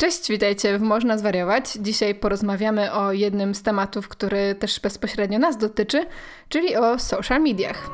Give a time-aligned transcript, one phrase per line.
[0.00, 1.72] Cześć, witajcie w Można Zwariować.
[1.80, 6.06] Dzisiaj porozmawiamy o jednym z tematów, który też bezpośrednio nas dotyczy,
[6.48, 7.90] czyli o social mediach.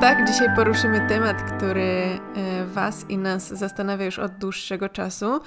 [0.00, 2.18] Tak, dzisiaj poruszymy temat, który e,
[2.66, 5.40] Was i nas zastanawia już od dłuższego czasu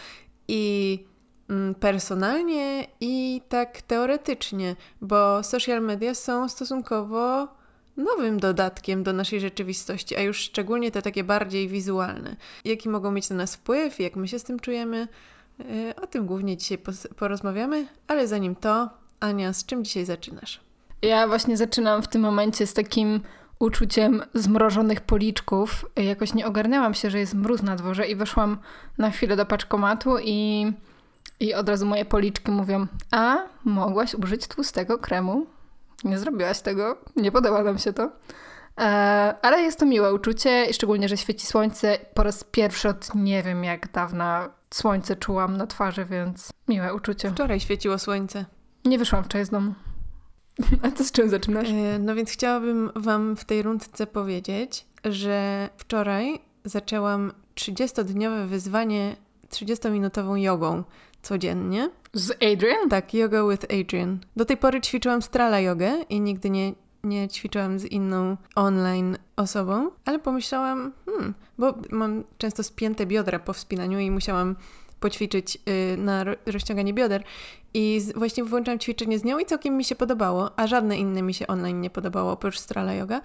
[0.47, 1.05] i
[1.49, 7.54] mm, personalnie i tak teoretycznie, bo social media są stosunkowo
[7.97, 12.35] nowym dodatkiem do naszej rzeczywistości, a już szczególnie te takie bardziej wizualne.
[12.65, 15.07] Jaki mogą mieć na nas wpływ, jak my się z tym czujemy,
[15.59, 16.77] e, o tym głównie dzisiaj
[17.15, 18.89] porozmawiamy, ale zanim to,
[19.19, 20.59] Ania, z czym dzisiaj zaczynasz?
[21.01, 23.21] Ja właśnie zaczynam w tym momencie z takim
[23.59, 25.85] uczuciem zmrożonych policzków.
[25.95, 28.57] Jakoś nie ogarnęłam się, że jest mróz na dworze i weszłam
[28.97, 30.71] na chwilę do paczkomatu i,
[31.39, 35.45] i od razu moje policzki mówią, a mogłaś użyć tłustego kremu?
[36.03, 38.11] Nie zrobiłaś tego, nie podoba nam się to.
[38.79, 38.83] E,
[39.41, 41.97] ale jest to miłe uczucie, szczególnie, że świeci słońce.
[42.13, 47.31] Po raz pierwszy od nie wiem jak dawna słońce czułam na twarzy, więc miłe uczucie.
[47.31, 48.45] Wczoraj świeciło słońce.
[48.85, 49.73] Nie wyszłam wczoraj z domu.
[50.83, 51.69] A to z czym zaczynasz?
[51.69, 59.15] E, no więc chciałabym Wam w tej rundce powiedzieć, że wczoraj zaczęłam 30-dniowe wyzwanie
[59.49, 60.83] 30-minutową jogą
[61.21, 61.89] codziennie.
[62.15, 62.89] Z Adrian?
[62.89, 64.19] Tak, yoga with Adrian.
[64.35, 69.91] Do tej pory ćwiczyłam strala jogę i nigdy nie, nie ćwiczyłam z inną online osobą,
[70.05, 74.55] ale pomyślałam, hmm, bo mam często spięte biodra po wspinaniu i musiałam
[74.99, 75.57] poćwiczyć
[75.93, 77.23] y, na rozciąganie bioder.
[77.73, 81.33] I właśnie włączyłam ćwiczenie z nią i całkiem mi się podobało, a żadne inne mi
[81.33, 83.21] się online nie podobało, oprócz Strala Yoga.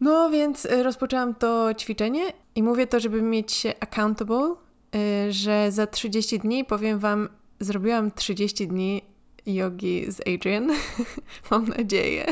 [0.00, 4.54] No więc y, rozpoczęłam to ćwiczenie i mówię to, żeby mieć się accountable,
[4.94, 7.28] y, że za 30 dni powiem Wam,
[7.62, 9.02] zrobiłam 30 dni
[9.46, 10.70] jogi z Adrian.
[11.50, 12.26] Mam nadzieję.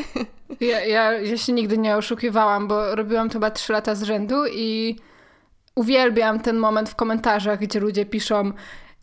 [0.60, 4.36] Ja, ja, ja się nigdy nie oszukiwałam, bo robiłam to chyba 3 lata z rzędu
[4.52, 4.96] i
[5.74, 8.52] uwielbiam ten moment w komentarzach, gdzie ludzie piszą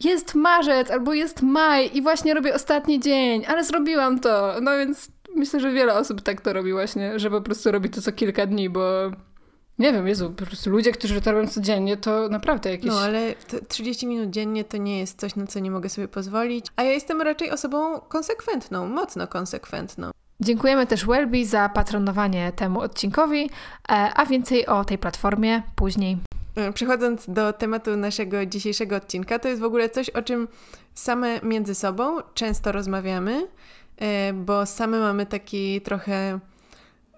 [0.04, 4.56] jest marzec albo jest maj i właśnie robię ostatni dzień, ale zrobiłam to.
[4.62, 8.02] No więc myślę, że wiele osób tak to robi właśnie, że po prostu robi to
[8.02, 9.12] co kilka dni, bo
[9.80, 12.88] nie wiem, Jezu, po prostu ludzie, którzy to robią codziennie, to naprawdę jakieś...
[12.88, 13.36] No, ale
[13.68, 16.66] 30 minut dziennie to nie jest coś, na co nie mogę sobie pozwolić.
[16.76, 20.12] A ja jestem raczej osobą konsekwentną, mocno konsekwentną.
[20.40, 23.50] Dziękujemy też Welby za patronowanie temu odcinkowi,
[23.90, 26.18] e, a więcej o tej platformie później.
[26.56, 30.48] E, przechodząc do tematu naszego dzisiejszego odcinka, to jest w ogóle coś, o czym
[30.94, 33.48] same między sobą często rozmawiamy,
[33.98, 36.40] e, bo same mamy taki trochę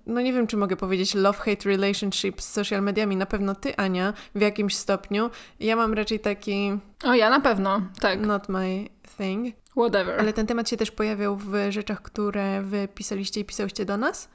[0.05, 3.15] no nie wiem, czy mogę powiedzieć love-hate relationship z social mediami.
[3.15, 5.29] Na pewno ty, Ania, w jakimś stopniu.
[5.59, 6.71] Ja mam raczej taki...
[7.03, 8.19] O, ja na pewno, tak.
[8.19, 8.85] Not my
[9.17, 9.55] thing.
[9.71, 10.19] Whatever.
[10.19, 14.29] Ale ten temat się też pojawiał w rzeczach, które wy pisaliście i pisałyście do nas.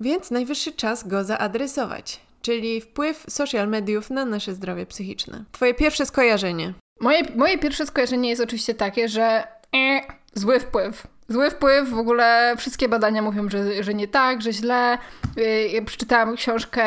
[0.00, 5.44] Więc najwyższy czas go zaadresować czyli wpływ social mediów na nasze zdrowie psychiczne.
[5.52, 6.74] Twoje pierwsze skojarzenie.
[7.00, 9.46] Moje, moje pierwsze skojarzenie jest oczywiście takie, że
[9.76, 10.00] e,
[10.34, 11.06] zły wpływ.
[11.32, 14.98] Zły wpływ, w ogóle wszystkie badania mówią, że, że nie tak, że źle.
[15.38, 16.84] Y, ja przeczytałam książkę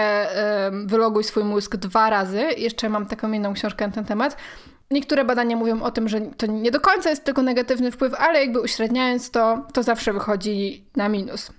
[0.86, 2.42] Wyloguj swój mózg dwa razy.
[2.58, 4.38] Jeszcze mam taką inną książkę na ten temat.
[4.92, 8.40] Niektóre badania mówią o tym, że to nie do końca jest tylko negatywny wpływ, ale
[8.40, 11.52] jakby uśredniając to, to zawsze wychodzi na minus.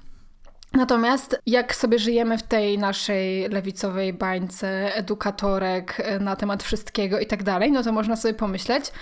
[0.73, 7.27] Natomiast jak sobie żyjemy w tej naszej lewicowej bańce edukatorek e, na temat wszystkiego i
[7.27, 8.93] tak dalej, no to można sobie pomyśleć,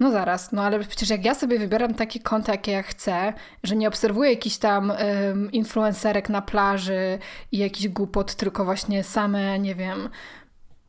[0.00, 3.76] no zaraz, no ale przecież jak ja sobie wybieram takie konta, jakie ja chcę, że
[3.76, 7.18] nie obserwuję jakichś tam um, influencerek na plaży
[7.52, 10.08] i jakiś głupot, tylko właśnie same, nie wiem,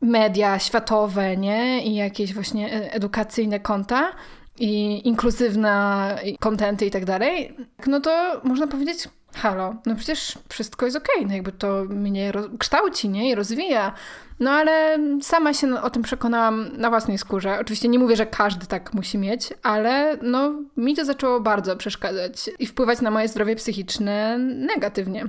[0.02, 1.84] media światowe, nie?
[1.86, 4.12] I jakieś właśnie e, edukacyjne konta
[4.60, 7.56] i inkluzywne kontenty i tak dalej,
[7.88, 12.32] no to można powiedzieć, halo, no przecież wszystko jest okej, okay, no jakby to mnie
[12.60, 13.94] kształci, nie, i rozwija.
[14.40, 17.60] No ale sama się o tym przekonałam na własnej skórze.
[17.60, 22.50] Oczywiście nie mówię, że każdy tak musi mieć, ale no mi to zaczęło bardzo przeszkadzać
[22.60, 25.26] i wpływać na moje zdrowie psychiczne negatywnie.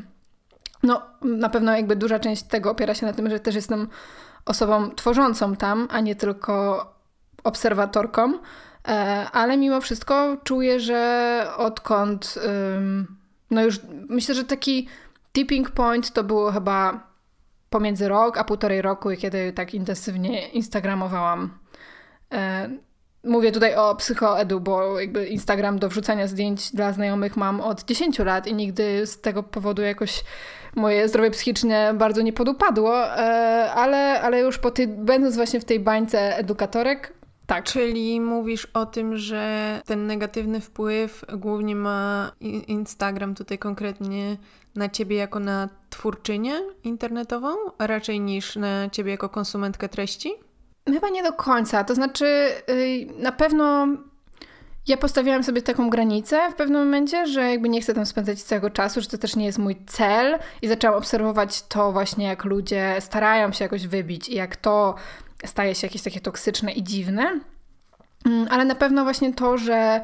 [0.83, 3.89] No, na pewno jakby duża część tego opiera się na tym, że też jestem
[4.45, 6.87] osobą tworzącą tam, a nie tylko
[7.45, 8.33] obserwatorką,
[8.89, 8.93] e,
[9.33, 12.39] ale mimo wszystko czuję, że odkąd
[13.53, 14.89] no już myślę, że taki
[15.33, 17.07] tipping point to było chyba
[17.71, 21.59] pomiędzy rok a półtorej roku, kiedy tak intensywnie instagramowałam.
[22.33, 22.71] E,
[23.25, 28.19] mówię tutaj o psychoedu, bo jakby Instagram do wrzucania zdjęć dla znajomych mam od 10
[28.19, 30.25] lat i nigdy z tego powodu jakoś
[30.75, 33.19] moje zdrowie psychiczne bardzo nie podupadło, e,
[33.73, 37.13] ale, ale już po tej, będąc właśnie w tej bańce edukatorek,
[37.47, 37.65] Tak.
[37.65, 42.33] Czyli mówisz o tym, że ten negatywny wpływ głównie ma
[42.69, 44.37] Instagram tutaj konkretnie
[44.75, 46.55] na ciebie jako na twórczynię
[46.85, 47.49] internetową,
[47.79, 50.33] raczej niż na ciebie jako konsumentkę treści?
[50.87, 51.85] Chyba nie do końca.
[51.85, 52.25] To znaczy,
[52.71, 53.87] y, na pewno
[54.89, 58.71] ja postawiłam sobie taką granicę w pewnym momencie, że jakby nie chcę tam spędzać całego
[58.71, 62.97] czasu, że to też nie jest mój cel i zaczęłam obserwować to właśnie, jak ludzie
[63.01, 64.95] starają się jakoś wybić i jak to
[65.45, 67.41] staje się jakieś takie toksyczne i dziwne.
[68.27, 70.01] Mm, ale na pewno właśnie to, że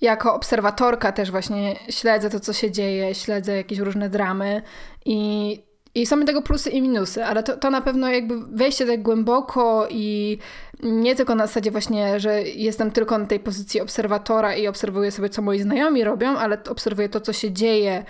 [0.00, 4.62] jako obserwatorka też właśnie śledzę to, co się dzieje, śledzę jakieś różne dramy
[5.04, 5.62] i,
[5.94, 9.86] i są tego plusy i minusy, ale to, to na pewno jakby wejście tak głęboko
[9.90, 10.38] i
[10.82, 15.28] nie tylko na zasadzie właśnie, że jestem tylko na tej pozycji obserwatora i obserwuję sobie,
[15.28, 18.04] co moi znajomi robią, ale obserwuję to, co się dzieje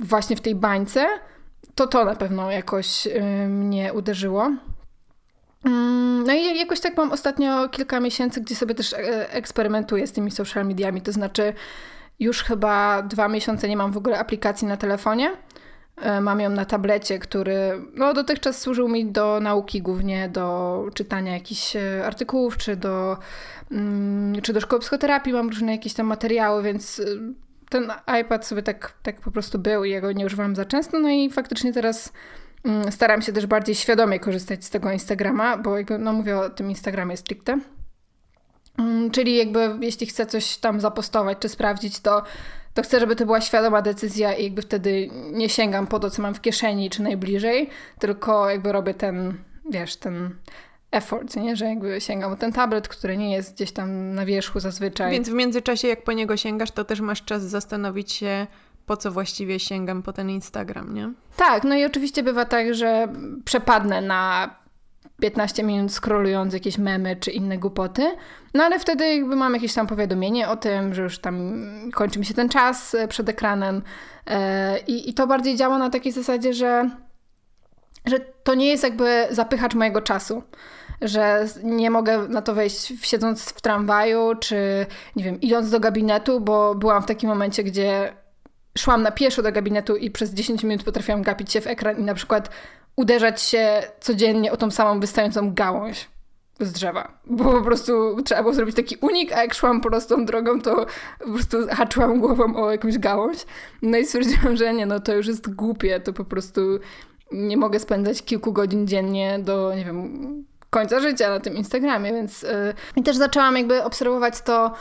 [0.00, 1.06] właśnie w tej bańce,
[1.74, 4.50] to to na pewno jakoś yy, mnie uderzyło.
[5.64, 10.12] Mm, no i jakoś tak mam ostatnio kilka miesięcy, gdzie sobie też e, eksperymentuję z
[10.12, 11.02] tymi social mediami.
[11.02, 11.52] To znaczy,
[12.20, 15.36] już chyba dwa miesiące nie mam w ogóle aplikacji na telefonie.
[15.96, 21.32] E, mam ją na tablecie, który no, dotychczas służył mi do nauki, głównie do czytania
[21.32, 23.16] jakichś e, artykułów, czy do,
[23.70, 25.32] mm, czy do szkoły psychoterapii.
[25.32, 27.02] Mam różne jakieś tam materiały, więc
[27.70, 30.98] ten iPad sobie tak, tak po prostu był i ja go nie używam za często.
[30.98, 32.12] No i faktycznie teraz
[32.90, 36.70] staram się też bardziej świadomie korzystać z tego Instagrama, bo jakby, no mówię o tym
[36.70, 37.58] Instagramie stricte.
[38.78, 42.22] Mm, czyli jakby jeśli chcę coś tam zapostować czy sprawdzić, to,
[42.74, 46.22] to chcę, żeby to była świadoma decyzja i jakby wtedy nie sięgam po to, co
[46.22, 49.34] mam w kieszeni czy najbliżej, tylko jakby robię ten,
[49.70, 50.34] wiesz, ten
[50.90, 51.56] effort, nie?
[51.56, 55.12] że jakby sięgam po ten tablet, który nie jest gdzieś tam na wierzchu zazwyczaj.
[55.12, 58.46] Więc w międzyczasie, jak po niego sięgasz, to też masz czas zastanowić się,
[58.86, 61.12] po co właściwie sięgam po ten Instagram, nie?
[61.36, 63.08] Tak, no i oczywiście bywa tak, że
[63.44, 64.50] przepadnę na
[65.20, 68.16] 15 minut scrollując jakieś memy czy inne głupoty,
[68.54, 72.24] no ale wtedy jakby mam jakieś tam powiadomienie o tym, że już tam kończy mi
[72.24, 73.82] się ten czas e, przed ekranem
[74.26, 76.90] e, i, i to bardziej działa na takiej zasadzie, że,
[78.06, 80.42] że to nie jest jakby zapychacz mojego czasu
[81.02, 84.86] że nie mogę na to wejść siedząc w tramwaju, czy
[85.16, 88.12] nie wiem, idąc do gabinetu, bo byłam w takim momencie, gdzie
[88.78, 92.02] szłam na pieszo do gabinetu i przez 10 minut potrafiłam gapić się w ekran i
[92.02, 92.50] na przykład
[92.96, 96.08] uderzać się codziennie o tą samą wystającą gałąź
[96.60, 97.18] z drzewa.
[97.26, 100.86] Bo po prostu trzeba było zrobić taki unik, a jak szłam prostą drogą, to
[101.18, 103.38] po prostu haczyłam głową o jakąś gałąź.
[103.82, 106.60] No i stwierdziłam, że nie, no to już jest głupie, to po prostu
[107.32, 112.42] nie mogę spędzać kilku godzin dziennie do, nie wiem, końca życia na tym Instagramie, więc
[112.42, 112.48] yy,
[112.96, 114.72] i też zaczęłam jakby obserwować to,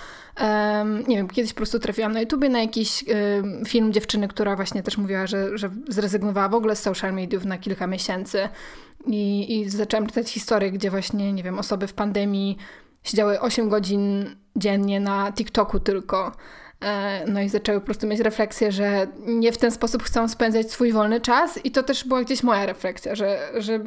[1.07, 3.03] nie wiem, kiedyś po prostu trafiłam na YouTubie na jakiś
[3.68, 7.57] film dziewczyny, która właśnie też mówiła, że, że zrezygnowała w ogóle z social mediów na
[7.57, 8.50] kilka miesięcy.
[9.07, 12.57] I, i zaczęłam czytać historię, gdzie właśnie, nie wiem, osoby w pandemii
[13.03, 16.31] siedziały 8 godzin dziennie na TikToku tylko,
[17.27, 20.91] no i zaczęły po prostu mieć refleksję, że nie w ten sposób chcą spędzać swój
[20.91, 23.80] wolny czas i to też była gdzieś moja refleksja, że, że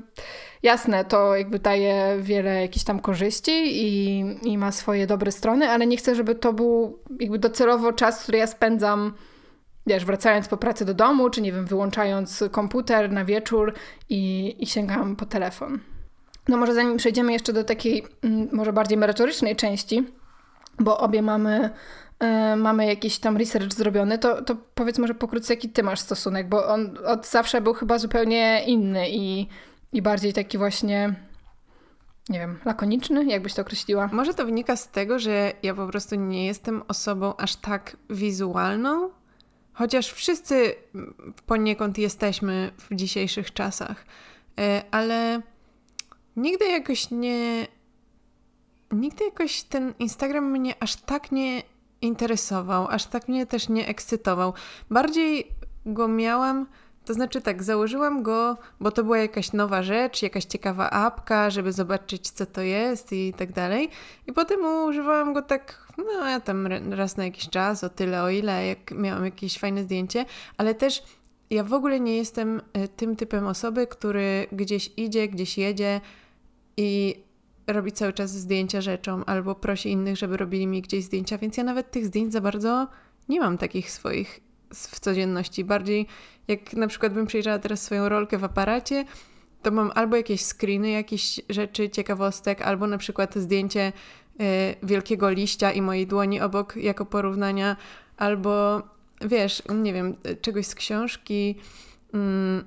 [0.63, 5.87] jasne, to jakby daje wiele jakichś tam korzyści i, i ma swoje dobre strony, ale
[5.87, 9.13] nie chcę, żeby to był jakby docelowo czas, który ja spędzam
[9.87, 13.75] wiesz, wracając po pracy do domu, czy nie wiem, wyłączając komputer na wieczór
[14.09, 15.79] i, i sięgam po telefon.
[16.49, 20.05] No może zanim przejdziemy jeszcze do takiej mm, może bardziej merytorycznej części,
[20.79, 21.71] bo obie mamy
[22.21, 26.49] E, mamy jakiś tam research zrobiony, to, to powiedz może pokrótce, jaki ty masz stosunek,
[26.49, 29.47] bo on od zawsze był chyba zupełnie inny i,
[29.93, 31.15] i bardziej taki właśnie,
[32.29, 34.09] nie wiem, lakoniczny, jakbyś to określiła.
[34.13, 39.11] Może to wynika z tego, że ja po prostu nie jestem osobą aż tak wizualną,
[39.73, 40.75] chociaż wszyscy
[41.47, 44.05] poniekąd jesteśmy w dzisiejszych czasach,
[44.59, 45.41] e, ale
[46.37, 47.67] nigdy jakoś nie.
[48.93, 51.63] Nigdy jakoś ten Instagram mnie aż tak nie
[52.07, 54.53] interesował, aż tak mnie też nie ekscytował.
[54.91, 55.51] Bardziej
[55.87, 56.67] go miałam,
[57.05, 61.73] to znaczy tak, założyłam go, bo to była jakaś nowa rzecz, jakaś ciekawa apka, żeby
[61.73, 63.91] zobaczyć, co to jest i tak dalej.
[64.27, 68.31] I potem używałam go tak, no ja tam raz na jakiś czas, o tyle, o
[68.31, 70.25] ile, jak miałam jakieś fajne zdjęcie,
[70.59, 71.03] ale też
[71.51, 76.01] ja w ogóle nie jestem e, tym typem osoby, który gdzieś idzie, gdzieś jedzie
[76.77, 77.21] i
[77.67, 81.65] robi cały czas zdjęcia rzeczom albo prosi innych, żeby robili mi gdzieś zdjęcia, więc ja
[81.65, 82.89] nawet tych zdjęć za bardzo
[83.29, 85.65] nie mam takich swoich w codzienności.
[85.65, 86.07] Bardziej
[86.49, 89.05] jak na przykład bym przejrzała teraz swoją rolkę w aparacie,
[89.63, 93.93] to mam albo jakieś screeny, jakieś rzeczy, ciekawostek, albo na przykład zdjęcie
[94.41, 94.43] y,
[94.83, 97.77] wielkiego liścia i mojej dłoni obok jako porównania,
[98.17, 98.83] albo
[99.21, 101.57] wiesz, nie wiem, czegoś z książki.
[102.15, 102.65] Mm,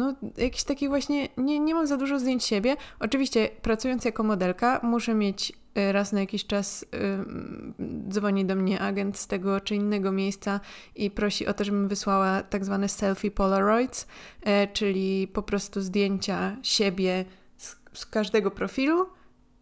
[0.00, 2.76] no, jakiś taki właśnie, nie, nie mam za dużo zdjęć siebie.
[3.00, 8.80] Oczywiście pracując jako modelka muszę mieć y, raz na jakiś czas yy, dzwoni do mnie
[8.80, 10.60] agent z tego czy innego miejsca
[10.96, 14.06] i prosi o to, żebym wysłała tak zwane selfie polaroids,
[14.46, 17.24] yy, czyli po prostu zdjęcia siebie
[17.56, 19.06] z, z każdego profilu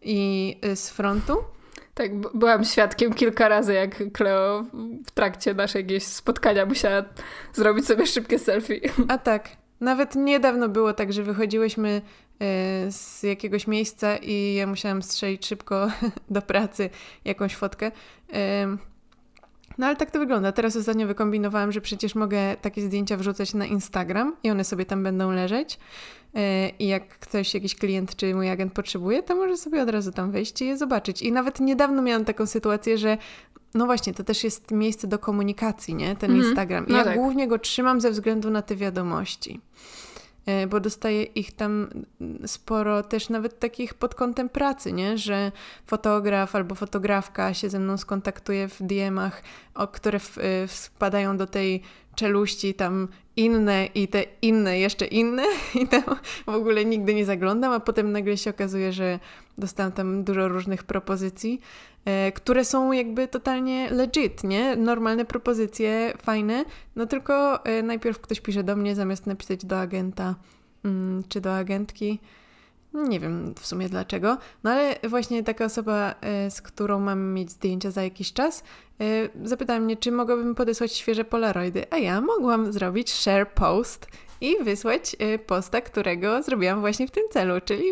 [0.01, 1.37] i yy, z frontu.
[1.93, 4.65] Tak, byłam świadkiem kilka razy, jak Cleo
[5.05, 7.03] w trakcie naszego spotkania musiała
[7.53, 8.81] zrobić sobie szybkie selfie.
[9.07, 9.49] A tak,
[9.81, 12.01] nawet niedawno było tak, że wychodziłyśmy e,
[12.91, 15.91] z jakiegoś miejsca i ja musiałam strzelić szybko
[16.29, 16.89] do pracy
[17.25, 17.91] jakąś fotkę.
[19.79, 20.51] No ale tak to wygląda.
[20.51, 25.03] Teraz ostatnio wykombinowałam, że przecież mogę takie zdjęcia wrzucać na Instagram i one sobie tam
[25.03, 25.79] będą leżeć.
[26.35, 30.11] E, I jak ktoś, jakiś klient czy mój agent potrzebuje, to może sobie od razu
[30.11, 31.21] tam wejść i je zobaczyć.
[31.21, 33.17] I nawet niedawno miałam taką sytuację, że
[33.73, 36.15] no właśnie, to też jest miejsce do komunikacji, nie?
[36.15, 36.45] Ten mm.
[36.45, 36.85] Instagram.
[36.89, 37.17] No ja tak.
[37.17, 39.61] głównie go trzymam ze względu na te wiadomości.
[40.45, 41.89] E, bo dostaję ich tam
[42.45, 45.17] sporo też nawet takich pod kątem pracy, nie?
[45.17, 45.51] Że
[45.85, 49.43] fotograf albo fotografka się ze mną skontaktuje w DM-ach,
[49.75, 51.81] o, które w, e, wpadają do tej
[52.19, 55.43] czeluści tam inne i te inne jeszcze inne
[55.81, 56.03] i tam
[56.45, 59.19] w ogóle nigdy nie zaglądam, a potem nagle się okazuje, że
[59.57, 61.61] dostałam tam dużo różnych propozycji,
[62.05, 64.75] e, które są jakby totalnie legit, nie?
[64.75, 70.35] Normalne propozycje, fajne, no tylko e, najpierw ktoś pisze do mnie zamiast napisać do agenta
[70.85, 72.19] mm, czy do agentki.
[72.93, 77.51] Nie wiem w sumie dlaczego, no ale właśnie taka osoba, e, z którą mam mieć
[77.51, 78.63] zdjęcia za jakiś czas,
[79.01, 84.07] E, zapytała mnie, czy mogłabym podesłać świeże polaroidy, a ja mogłam zrobić share post
[84.41, 87.83] i wysłać e, posta, którego zrobiłam właśnie w tym celu, czyli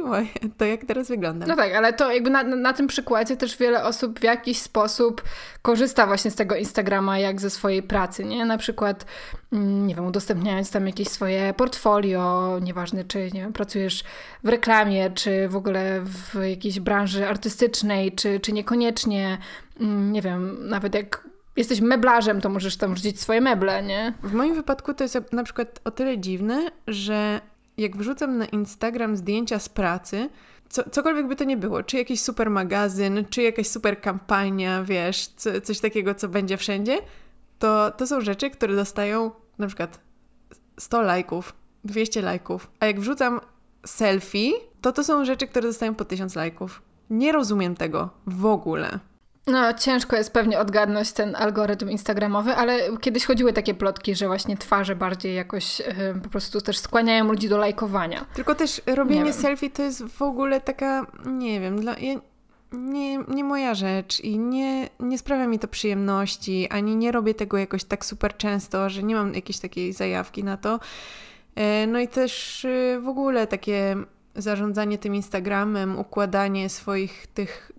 [0.58, 1.50] to, jak teraz wyglądam.
[1.50, 5.24] No tak, ale to jakby na, na tym przykładzie też wiele osób w jakiś sposób
[5.62, 8.46] korzysta właśnie z tego Instagrama jak ze swojej pracy, nie?
[8.46, 9.06] Na przykład,
[9.54, 14.04] mm, nie wiem, udostępniając tam jakieś swoje portfolio, nieważne czy nie wiem, pracujesz
[14.44, 19.38] w reklamie, czy w ogóle w jakiejś branży artystycznej, czy, czy niekoniecznie,
[19.80, 21.27] mm, nie wiem, nawet jak
[21.58, 24.14] jesteś meblarzem, to możesz tam wrzucić swoje meble, nie?
[24.24, 27.42] W moim wypadku to jest na przykład o tyle dziwne, że
[27.78, 30.30] jak wrzucam na Instagram zdjęcia z pracy,
[30.70, 35.28] co, cokolwiek by to nie było, czy jakiś super magazyn, czy jakaś super kampania, wiesz,
[35.28, 36.98] co, coś takiego, co będzie wszędzie,
[37.60, 40.00] to, to są rzeczy, które dostają na przykład
[40.80, 43.40] 100 lajków, 200 lajków, a jak wrzucam
[43.86, 46.82] selfie, to to są rzeczy, które dostają po 1000 lajków.
[47.10, 49.00] Nie rozumiem tego w ogóle.
[49.48, 54.58] No, ciężko jest pewnie odgadnąć ten algorytm instagramowy, ale kiedyś chodziły takie plotki, że właśnie
[54.58, 55.86] twarze bardziej jakoś yy,
[56.24, 58.25] po prostu też skłaniają ludzi do lajkowania.
[58.34, 62.20] Tylko też robienie selfie to jest w ogóle taka, nie wiem, dla, ja,
[62.72, 67.58] nie, nie moja rzecz i nie, nie sprawia mi to przyjemności, ani nie robię tego
[67.58, 70.80] jakoś tak super często, że nie mam jakiejś takiej zajawki na to.
[71.56, 73.96] Yy, no i też yy, w ogóle takie
[74.36, 77.72] zarządzanie tym Instagramem, układanie swoich tych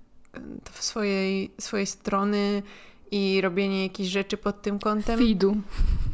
[0.75, 2.63] swojej, swojej strony
[3.11, 5.19] i robienie jakichś rzeczy pod tym kątem.
[5.19, 5.57] Feedu.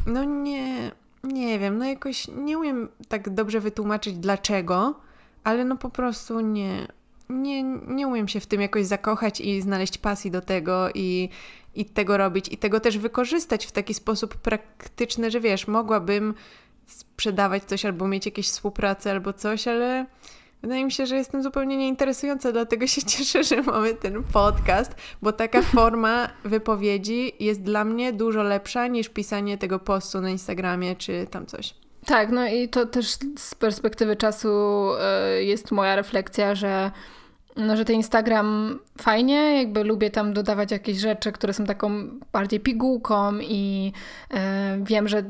[0.07, 0.93] No nie,
[1.25, 4.95] nie wiem, no jakoś nie umiem tak dobrze wytłumaczyć dlaczego,
[5.45, 6.89] ale no po prostu nie,
[7.29, 11.29] nie, nie umiem się w tym jakoś zakochać i znaleźć pasji do tego i,
[11.75, 16.35] i tego robić i tego też wykorzystać w taki sposób praktyczny, że wiesz, mogłabym
[16.87, 20.07] sprzedawać coś albo mieć jakieś współpracę albo coś, ale
[20.65, 25.33] Wydaje mi się, że jestem zupełnie nieinteresująca, dlatego się cieszę, że mamy ten podcast, bo
[25.33, 31.27] taka forma wypowiedzi jest dla mnie dużo lepsza niż pisanie tego postu na Instagramie czy
[31.31, 31.75] tam coś.
[32.07, 33.07] Tak, no i to też
[33.39, 34.49] z perspektywy czasu
[35.39, 36.91] y, jest moja refleksja, że
[37.57, 42.61] no, że ten Instagram fajnie, jakby lubię tam dodawać jakieś rzeczy, które są taką bardziej
[42.61, 43.93] pigułką i
[44.33, 44.37] y,
[44.83, 45.23] wiem, że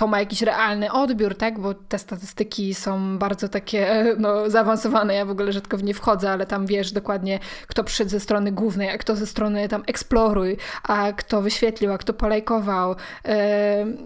[0.00, 1.58] to ma jakiś realny odbiór, tak?
[1.58, 5.14] Bo te statystyki są bardzo takie no, zaawansowane.
[5.14, 8.52] Ja w ogóle rzadko w nie wchodzę, ale tam wiesz dokładnie, kto przyszedł ze strony
[8.52, 12.96] głównej, a kto ze strony tam eksploruj, a kto wyświetlił, a kto polajkował.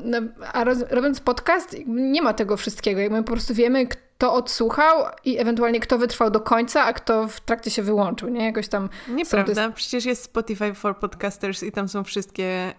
[0.05, 0.19] no,
[0.53, 3.15] a roz, robiąc podcast, nie ma tego wszystkiego.
[3.15, 7.41] My po prostu wiemy, kto odsłuchał i ewentualnie kto wytrwał do końca, a kto w
[7.41, 8.45] trakcie się wyłączył, nie?
[8.45, 8.89] Jakoś tam...
[9.09, 12.75] Nieprawda, przecież jest Spotify for Podcasters i tam są wszystkie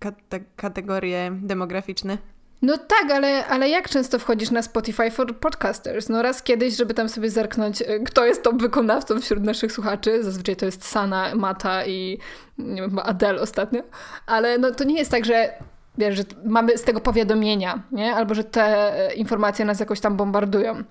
[0.00, 2.18] y, kategorie demograficzne.
[2.62, 6.08] No tak, ale, ale jak często wchodzisz na Spotify for Podcasters?
[6.08, 10.24] No raz kiedyś, żeby tam sobie zerknąć, y, kto jest top wykonawcą wśród naszych słuchaczy.
[10.24, 12.18] Zazwyczaj to jest Sana, Mata i
[12.58, 13.82] nie wiem, Adele ostatnio.
[14.26, 15.52] Ale no to nie jest tak, że
[15.98, 18.14] wiesz, że mamy z tego powiadomienia, nie?
[18.14, 18.64] Albo że te
[19.08, 20.82] e, informacje nas jakoś tam bombardują.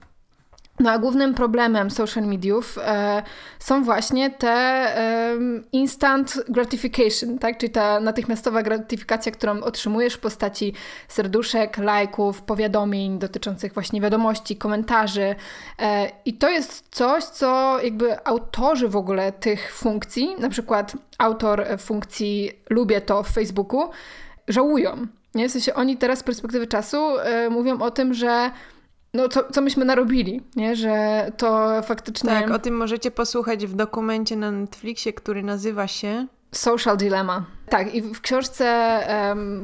[0.79, 3.23] No a głównym problemem social mediów e,
[3.59, 5.37] są właśnie te e,
[5.71, 7.57] instant gratification, tak?
[7.57, 10.73] czyli ta natychmiastowa gratyfikacja, którą otrzymujesz w postaci
[11.07, 15.35] serduszek, lajków, powiadomień dotyczących właśnie wiadomości, komentarzy.
[15.79, 21.65] E, I to jest coś, co jakby autorzy w ogóle tych funkcji, na przykład autor
[21.79, 23.89] funkcji lubię to w Facebooku,
[24.47, 25.07] żałują.
[25.35, 25.49] Nie?
[25.49, 28.51] W sensie oni teraz z perspektywy czasu e, mówią o tym, że
[29.15, 30.75] no co, co myśmy narobili, nie?
[30.75, 32.29] że to faktycznie...
[32.29, 37.45] Tak, o tym możecie posłuchać w dokumencie na Netflixie, który nazywa się Social Dilemma.
[37.69, 38.99] Tak, i w książce,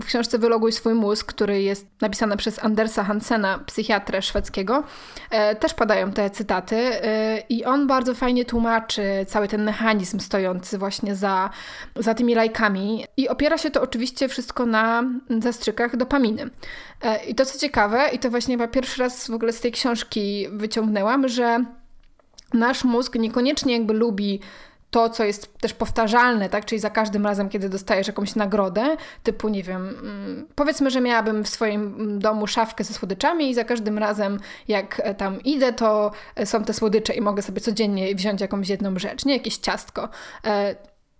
[0.02, 4.84] w książce Wyloguj swój mózg, który jest napisany przez Andersa Hansena, psychiatrę szwedzkiego,
[5.30, 10.78] e, też padają te cytaty e, i on bardzo fajnie tłumaczy cały ten mechanizm stojący
[10.78, 11.50] właśnie za,
[11.96, 15.04] za tymi lajkami i opiera się to oczywiście wszystko na
[15.40, 16.50] zastrzykach dopaminy.
[17.02, 19.72] E, I to co ciekawe, i to właśnie chyba pierwszy raz w ogóle z tej
[19.72, 21.66] książki wyciągnęłam, że
[22.54, 24.40] nasz mózg niekoniecznie jakby lubi
[24.92, 26.66] to, co jest też powtarzalne, tak?
[26.66, 31.44] Czyli za każdym razem, kiedy dostajesz jakąś nagrodę, typu, nie wiem, mm, powiedzmy, że miałabym
[31.44, 36.12] w swoim domu szafkę ze słodyczami i za każdym razem, jak e, tam idę, to
[36.36, 40.10] e, są te słodycze i mogę sobie codziennie wziąć jakąś jedną rzecz, nie jakieś ciastko.
[40.46, 40.76] E,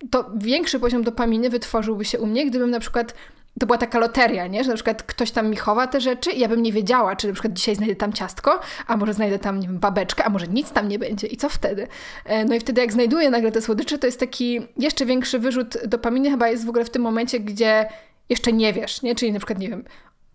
[0.10, 3.14] to większy poziom dopaminy wytworzyłby się u mnie, gdybym na przykład
[3.60, 4.64] to była taka loteria, nie?
[4.64, 7.28] Że na przykład ktoś tam mi chowa te rzeczy i ja bym nie wiedziała, czy
[7.28, 10.48] na przykład dzisiaj znajdę tam ciastko, a może znajdę tam, nie wiem, babeczkę, a może
[10.48, 11.88] nic tam nie będzie i co wtedy?
[12.26, 15.78] E, no i wtedy jak znajduję nagle te słodycze, to jest taki jeszcze większy wyrzut
[15.88, 17.90] dopaminy chyba jest w ogóle w tym momencie, gdzie
[18.30, 19.16] jeszcze nie wiesz, nie?
[19.16, 19.84] Czyli na przykład, nie wiem,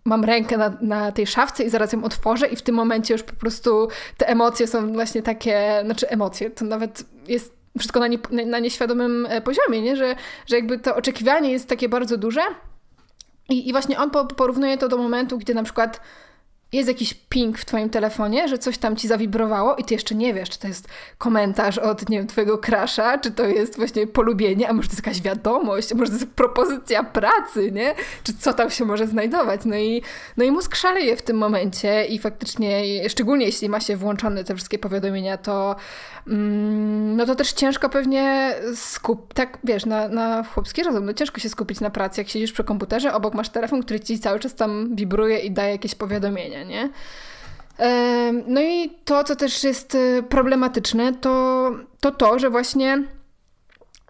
[0.05, 3.23] mam rękę na, na tej szafce i zaraz ją otworzę i w tym momencie już
[3.23, 8.19] po prostu te emocje są właśnie takie, znaczy emocje, to nawet jest wszystko na, nie,
[8.45, 9.95] na nieświadomym e, poziomie, nie?
[9.95, 12.41] Że, że jakby to oczekiwanie jest takie bardzo duże,
[13.49, 16.01] i, I właśnie on porównuje to do momentu, gdy na przykład
[16.71, 20.33] jest jakiś ping w twoim telefonie, że coś tam ci zawibrowało i ty jeszcze nie
[20.33, 24.69] wiesz, czy to jest komentarz od, nie wiem, twojego krasza, czy to jest właśnie polubienie,
[24.69, 27.95] a może to jest jakaś wiadomość, może to jest propozycja pracy, nie?
[28.23, 29.61] Czy co tam się może znajdować?
[29.65, 30.01] No i,
[30.37, 34.55] no i mózg szaleje w tym momencie i faktycznie, szczególnie jeśli ma się włączone te
[34.55, 35.75] wszystkie powiadomienia, to
[36.27, 41.39] mm, no to też ciężko pewnie skup, tak wiesz, na, na chłopski rozum, no ciężko
[41.39, 44.55] się skupić na pracy, jak siedzisz przy komputerze, obok masz telefon, który ci cały czas
[44.55, 45.95] tam wibruje i daje jakieś
[46.65, 46.89] nie?
[48.47, 53.03] No i to, co też jest y, problematyczne, to to, to że właśnie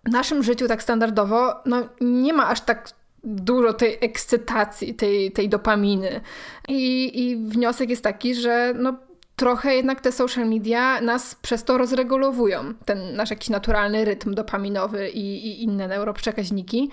[0.05, 2.89] w naszym życiu tak standardowo no, nie ma aż tak
[3.23, 6.21] dużo tej ekscytacji, tej, tej dopaminy.
[6.67, 8.93] I, I wniosek jest taki, że no,
[9.35, 12.73] trochę jednak te social media nas przez to rozregulowują.
[12.85, 16.91] Ten nasz jakiś naturalny rytm dopaminowy i, i inne neuroprzekaźniki.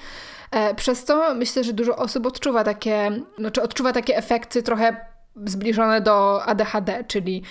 [0.51, 5.13] E, przez to myślę, że dużo osób odczuwa takie, znaczy odczuwa takie efekty trochę
[5.47, 7.42] zbliżone do ADHD, czyli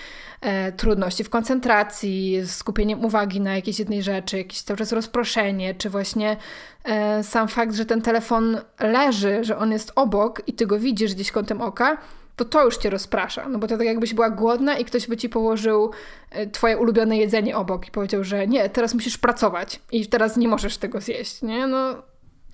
[0.41, 5.89] e, trudności w koncentracji, skupieniem uwagi na jakiejś jednej rzeczy, jakieś cały czas rozproszenie, czy
[5.89, 6.38] właśnie
[6.84, 11.13] e, sam fakt, że ten telefon leży, że on jest obok i ty go widzisz
[11.13, 11.98] gdzieś kątem oka,
[12.36, 13.50] to to już cię rozprasza.
[13.50, 15.91] No bo to tak jakbyś była głodna i ktoś by ci położył
[16.32, 20.48] e, twoje ulubione jedzenie obok i powiedział, że nie, teraz musisz pracować i teraz nie
[20.48, 21.67] możesz tego zjeść, nie?
[21.67, 21.96] No,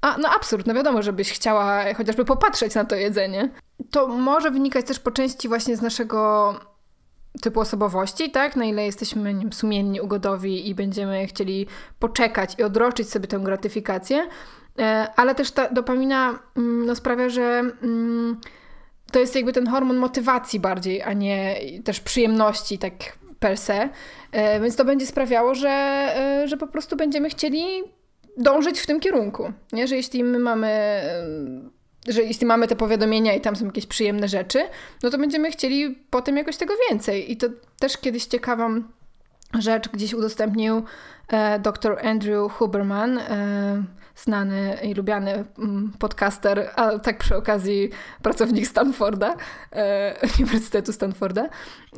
[0.02, 3.50] a, no absurd, no wiadomo, żebyś chciała chociażby popatrzeć na to jedzenie
[3.92, 6.54] to może wynikać też po części właśnie z naszego
[7.42, 8.56] typu osobowości, tak?
[8.56, 11.68] Na ile jesteśmy wiem, sumienni, ugodowi i będziemy chcieli
[12.00, 14.28] poczekać i odroczyć sobie tę gratyfikację,
[14.80, 18.38] e, ale też ta dopamina mm, no, sprawia, że mm,
[19.12, 22.94] to jest jakby ten hormon motywacji bardziej, a nie też przyjemności, tak
[23.40, 23.90] per se.
[24.32, 27.84] E, więc to będzie sprawiało, że, e, że po prostu będziemy chcieli
[28.40, 29.54] dążyć w tym kierunku.
[29.74, 29.88] Nie?
[29.88, 31.02] Że jeśli my mamy
[32.08, 34.60] że jeśli mamy te powiadomienia i tam są jakieś przyjemne rzeczy,
[35.04, 37.32] no to będziemy chcieli potem jakoś tego więcej.
[37.32, 37.48] I to
[37.80, 38.84] też kiedyś ciekawą
[39.60, 40.84] rzecz gdzieś udostępnił
[41.28, 43.84] e, dr Andrew Huberman, e,
[44.16, 47.90] znany i lubiany mm, podcaster, a tak przy okazji
[48.22, 49.36] pracownik Stanforda,
[49.72, 51.50] e, Uniwersytetu Stanforda,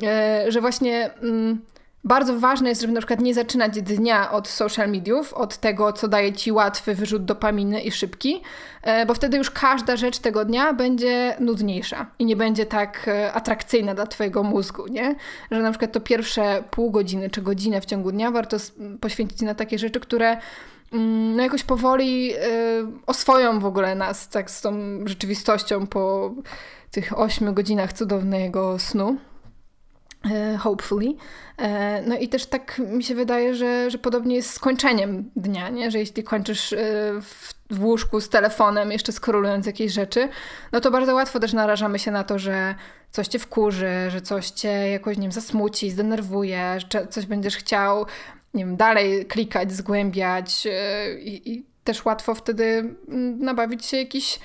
[0.02, 1.10] e, że właśnie...
[1.14, 1.71] Mm,
[2.04, 6.08] bardzo ważne jest, żeby na przykład nie zaczynać dnia od social mediów, od tego, co
[6.08, 8.42] daje ci łatwy wyrzut dopaminy i szybki,
[8.82, 13.32] e, bo wtedy już każda rzecz tego dnia będzie nudniejsza i nie będzie tak e,
[13.32, 15.14] atrakcyjna dla twojego mózgu, nie?
[15.50, 18.56] Że na przykład to pierwsze pół godziny czy godzinę w ciągu dnia warto
[19.00, 20.36] poświęcić na takie rzeczy, które
[20.92, 22.38] mm, no jakoś powoli e,
[23.06, 24.72] oswoją w ogóle nas tak z tą
[25.04, 26.34] rzeczywistością po
[26.90, 29.16] tych ośmiu godzinach cudownego snu.
[30.30, 31.14] E, hopefully.
[31.58, 35.68] E, no i też tak mi się wydaje, że, że podobnie jest z kończeniem dnia,
[35.68, 35.90] nie?
[35.90, 36.76] że jeśli kończysz e,
[37.22, 40.28] w, w łóżku z telefonem, jeszcze skrolując jakieś rzeczy,
[40.72, 42.74] no to bardzo łatwo też narażamy się na to, że
[43.10, 48.06] coś cię wkurzy, że coś cię jakoś, nie wiem, zasmuci, zdenerwuje, że coś będziesz chciał,
[48.54, 50.68] nie wiem, dalej klikać, zgłębiać
[51.20, 52.64] i, i też łatwo wtedy
[53.08, 54.38] mm, nabawić się jakiś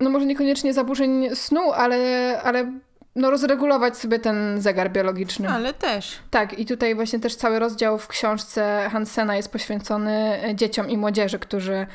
[0.00, 2.72] no może niekoniecznie zaburzeń snu, ale, ale
[3.16, 5.48] no, rozregulować sobie ten zegar biologiczny.
[5.48, 6.18] Ale też.
[6.30, 10.96] Tak, i tutaj właśnie też cały rozdział w książce Hansena jest poświęcony e, dzieciom i
[10.96, 11.86] młodzieży, którzy,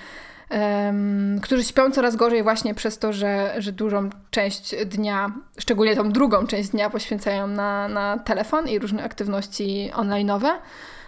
[0.51, 6.11] um, którzy śpią coraz gorzej właśnie przez to, że, że dużą część dnia, szczególnie tą
[6.11, 10.49] drugą część dnia poświęcają na, na telefon i różne aktywności online'owe.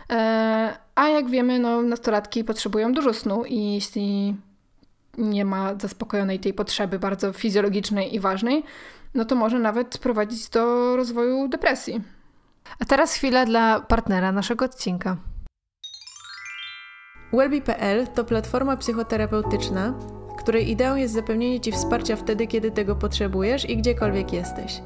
[0.10, 4.36] E, a jak wiemy, no, nastolatki potrzebują dużo snu i jeśli
[5.17, 8.63] nie ma zaspokojonej tej potrzeby bardzo fizjologicznej i ważnej,
[9.13, 12.02] no to może nawet prowadzić do rozwoju depresji.
[12.80, 15.17] A teraz chwila dla partnera naszego odcinka.
[17.34, 19.93] Wellbe.pl to platforma psychoterapeutyczna,
[20.39, 24.82] której ideą jest zapewnienie Ci wsparcia wtedy, kiedy tego potrzebujesz i gdziekolwiek jesteś.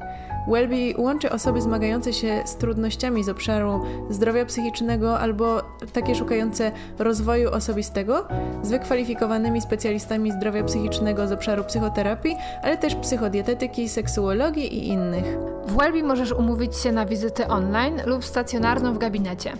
[0.48, 3.80] Wellbe łączy osoby zmagające się z trudnościami z obszaru
[4.10, 8.28] zdrowia psychicznego albo takie szukające rozwoju osobistego
[8.62, 15.38] z wykwalifikowanymi specjalistami zdrowia psychicznego z obszaru psychoterapii, ale też psychodietetyki, seksuologii i innych.
[15.66, 19.52] W Wellbe możesz umówić się na wizytę online lub stacjonarną w gabinecie.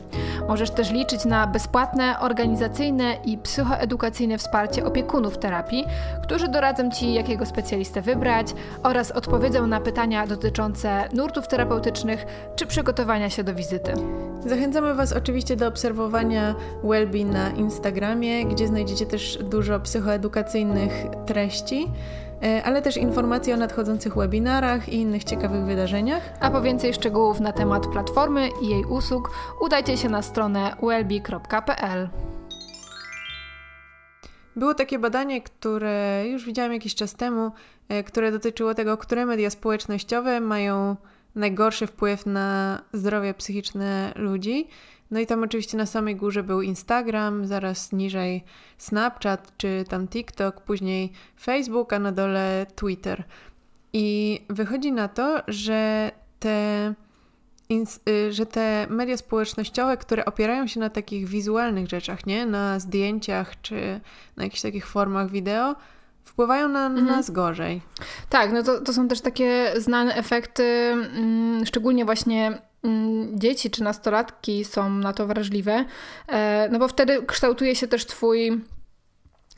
[0.48, 5.84] Możesz też liczyć na bezpłatne, organizacyjne i psychoedukacyjne wsparcie opiekunów terapii,
[6.22, 10.77] którzy doradzą Ci, jakiego specjalistę wybrać oraz odpowiedzą na pytania dotyczące
[11.12, 13.92] nurtów terapeutycznych czy przygotowania się do wizyty.
[14.46, 20.92] Zachęcamy Was oczywiście do obserwowania Wellbe na Instagramie, gdzie znajdziecie też dużo psychoedukacyjnych
[21.26, 21.86] treści.
[22.42, 26.22] E, ale też informacje o nadchodzących webinarach i innych ciekawych wydarzeniach.
[26.40, 32.08] A po więcej szczegółów na temat platformy i jej usług udajcie się na stronę wellbe.pl.
[34.56, 37.52] Było takie badanie, które już widziałam jakiś czas temu,
[38.06, 40.96] które dotyczyło tego, które media społecznościowe mają
[41.34, 44.68] najgorszy wpływ na zdrowie psychiczne ludzi.
[45.10, 48.44] No i tam oczywiście na samej górze był Instagram, zaraz niżej
[48.78, 53.24] Snapchat czy tam TikTok, później Facebook, a na dole Twitter.
[53.92, 56.94] I wychodzi na to, że te,
[58.08, 62.46] y, że te media społecznościowe, które opierają się na takich wizualnych rzeczach, nie?
[62.46, 64.00] Na zdjęciach czy
[64.36, 65.74] na jakichś takich formach wideo,
[66.28, 67.06] wpływają na mhm.
[67.06, 67.82] nas gorzej.
[68.28, 73.82] Tak, no to, to są też takie znane efekty, mm, szczególnie właśnie mm, dzieci czy
[73.82, 75.84] nastolatki są na to wrażliwe,
[76.28, 78.60] e, no bo wtedy kształtuje się też twój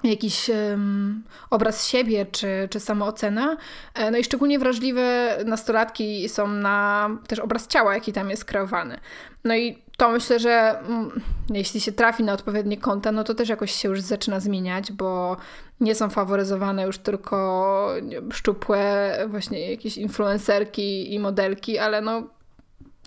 [0.05, 3.57] jakiś um, obraz siebie czy, czy samoocena.
[3.95, 9.01] E, no i szczególnie wrażliwe nastolatki są na też obraz ciała, jaki tam jest kreowany.
[9.45, 13.49] No i to myślę, że mm, jeśli się trafi na odpowiednie konta, no to też
[13.49, 15.37] jakoś się już zaczyna zmieniać, bo
[15.81, 17.89] nie są faworyzowane już tylko
[18.33, 22.23] szczupłe właśnie jakieś influencerki i modelki, ale no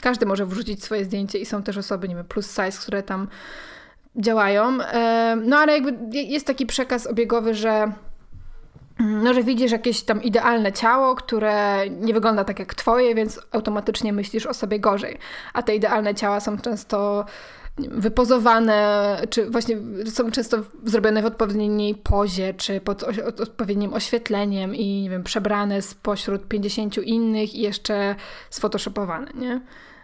[0.01, 3.27] każdy może wrzucić swoje zdjęcie i są też osoby, nie wiem, plus size, które tam
[4.15, 4.77] działają.
[5.45, 7.91] No ale jakby jest taki przekaz obiegowy, że
[8.99, 14.13] no, że widzisz jakieś tam idealne ciało, które nie wygląda tak jak twoje, więc automatycznie
[14.13, 15.17] myślisz o sobie gorzej.
[15.53, 17.25] A te idealne ciała są często
[17.77, 23.03] wypozowane, czy właśnie są często zrobione w odpowiedniej pozie, czy pod
[23.39, 28.15] odpowiednim oświetleniem i nie wiem, przebrane spośród 50 innych i jeszcze
[28.49, 29.61] sfotoshopowane, nie?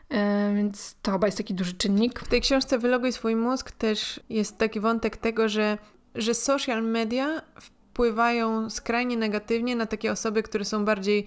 [0.10, 2.20] E, więc to chyba jest taki duży czynnik.
[2.20, 5.78] W tej książce Wyloguj swój mózg też jest taki wątek tego, że,
[6.16, 11.26] że social media wpływają skrajnie negatywnie na takie osoby, które są bardziej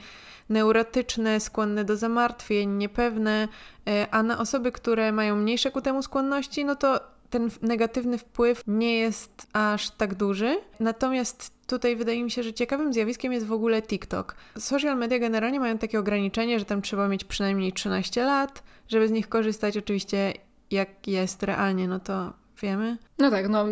[0.48, 3.48] neurotyczne, skłonne do zamartwień, niepewne,
[3.88, 7.00] e, a na osoby, które mają mniejsze ku temu skłonności, no to
[7.32, 10.60] ten negatywny wpływ nie jest aż tak duży.
[10.80, 14.34] Natomiast tutaj wydaje mi się, że ciekawym zjawiskiem jest w ogóle TikTok.
[14.58, 19.10] Social media generalnie mają takie ograniczenie, że tam trzeba mieć przynajmniej 13 lat, żeby z
[19.10, 19.76] nich korzystać.
[19.76, 20.32] Oczywiście,
[20.70, 22.98] jak jest realnie, no to wiemy.
[23.18, 23.64] No tak, no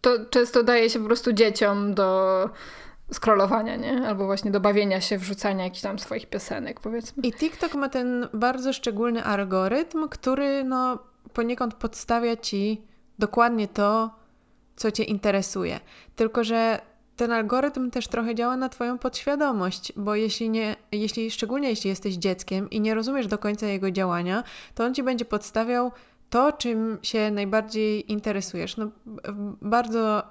[0.00, 2.50] to często daje się po prostu dzieciom do
[3.12, 4.08] scrollowania, nie?
[4.08, 7.22] Albo właśnie do bawienia się, wrzucania jakichś tam swoich piosenek, powiedzmy.
[7.22, 10.98] I TikTok ma ten bardzo szczególny algorytm, który no
[11.32, 12.82] poniekąd podstawia ci
[13.18, 14.10] dokładnie to,
[14.76, 15.80] co cię interesuje.
[16.16, 16.80] Tylko, że
[17.16, 22.14] ten algorytm też trochę działa na Twoją podświadomość, bo jeśli nie, jeśli, szczególnie jeśli jesteś
[22.14, 24.44] dzieckiem i nie rozumiesz do końca jego działania,
[24.74, 25.92] to on ci będzie podstawiał
[26.30, 28.76] to, czym się najbardziej interesujesz.
[28.76, 28.90] No,
[29.62, 30.22] bardzo,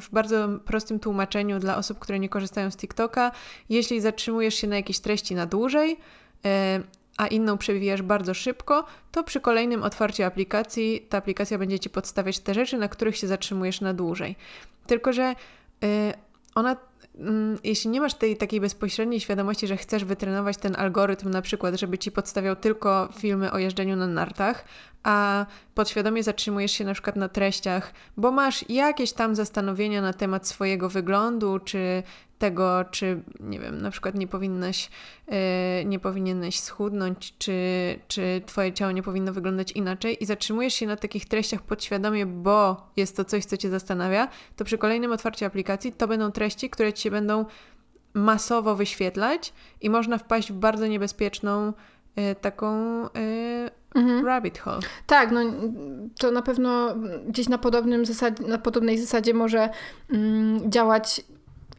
[0.00, 3.32] w bardzo prostym tłumaczeniu dla osób, które nie korzystają z TikToka,
[3.68, 5.96] jeśli zatrzymujesz się na jakiejś treści na dłużej,
[6.44, 6.80] e,
[7.16, 12.38] a inną przewijasz bardzo szybko, to przy kolejnym otwarciu aplikacji ta aplikacja będzie ci podstawiać
[12.38, 14.36] te rzeczy, na których się zatrzymujesz na dłużej.
[14.86, 15.34] Tylko, że
[15.82, 15.88] yy,
[16.54, 16.76] ona
[17.18, 21.74] Mm, jeśli nie masz tej takiej bezpośredniej świadomości, że chcesz wytrenować ten algorytm na przykład,
[21.74, 24.64] żeby ci podstawiał tylko filmy o jeżdżeniu na nartach,
[25.02, 30.48] a podświadomie zatrzymujesz się na przykład na treściach, bo masz jakieś tam zastanowienia na temat
[30.48, 32.02] swojego wyglądu, czy
[32.38, 34.90] tego, czy nie wiem, na przykład nie powinnaś,
[35.28, 35.34] yy,
[35.84, 37.54] nie powinieneś schudnąć, czy,
[38.08, 42.86] czy twoje ciało nie powinno wyglądać inaczej i zatrzymujesz się na takich treściach podświadomie, bo
[42.96, 46.92] jest to coś, co cię zastanawia, to przy kolejnym otwarciu aplikacji to będą treści, które
[46.92, 47.44] ci się będą
[48.14, 51.72] masowo wyświetlać i można wpaść w bardzo niebezpieczną
[52.16, 54.26] yy, taką yy, Mhm.
[54.26, 54.80] Rabbit hole.
[55.06, 55.40] Tak, no
[56.18, 56.94] to na pewno
[57.28, 59.68] gdzieś na, podobnym zasadzie, na podobnej zasadzie może
[60.10, 61.24] mm, działać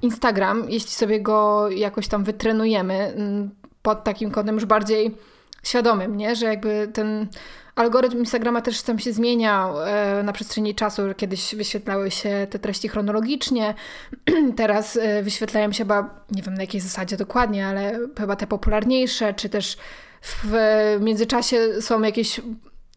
[0.01, 3.49] Instagram, jeśli sobie go jakoś tam wytrenujemy mm,
[3.81, 5.17] pod takim kątem już bardziej
[5.63, 6.35] świadomym, nie?
[6.35, 7.27] że jakby ten
[7.75, 12.59] algorytm Instagrama też tam się zmieniał e, na przestrzeni czasu, że kiedyś wyświetlały się te
[12.59, 13.73] treści chronologicznie,
[14.57, 19.33] teraz e, wyświetlają się chyba, nie wiem na jakiej zasadzie dokładnie, ale chyba te popularniejsze,
[19.33, 19.77] czy też
[20.23, 20.53] w
[20.99, 22.41] międzyczasie są jakieś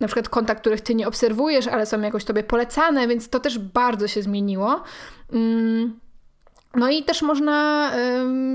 [0.00, 3.58] na przykład konta, których ty nie obserwujesz, ale są jakoś tobie polecane, więc to też
[3.58, 4.82] bardzo się zmieniło.
[5.32, 6.00] Mm.
[6.74, 7.90] No i też można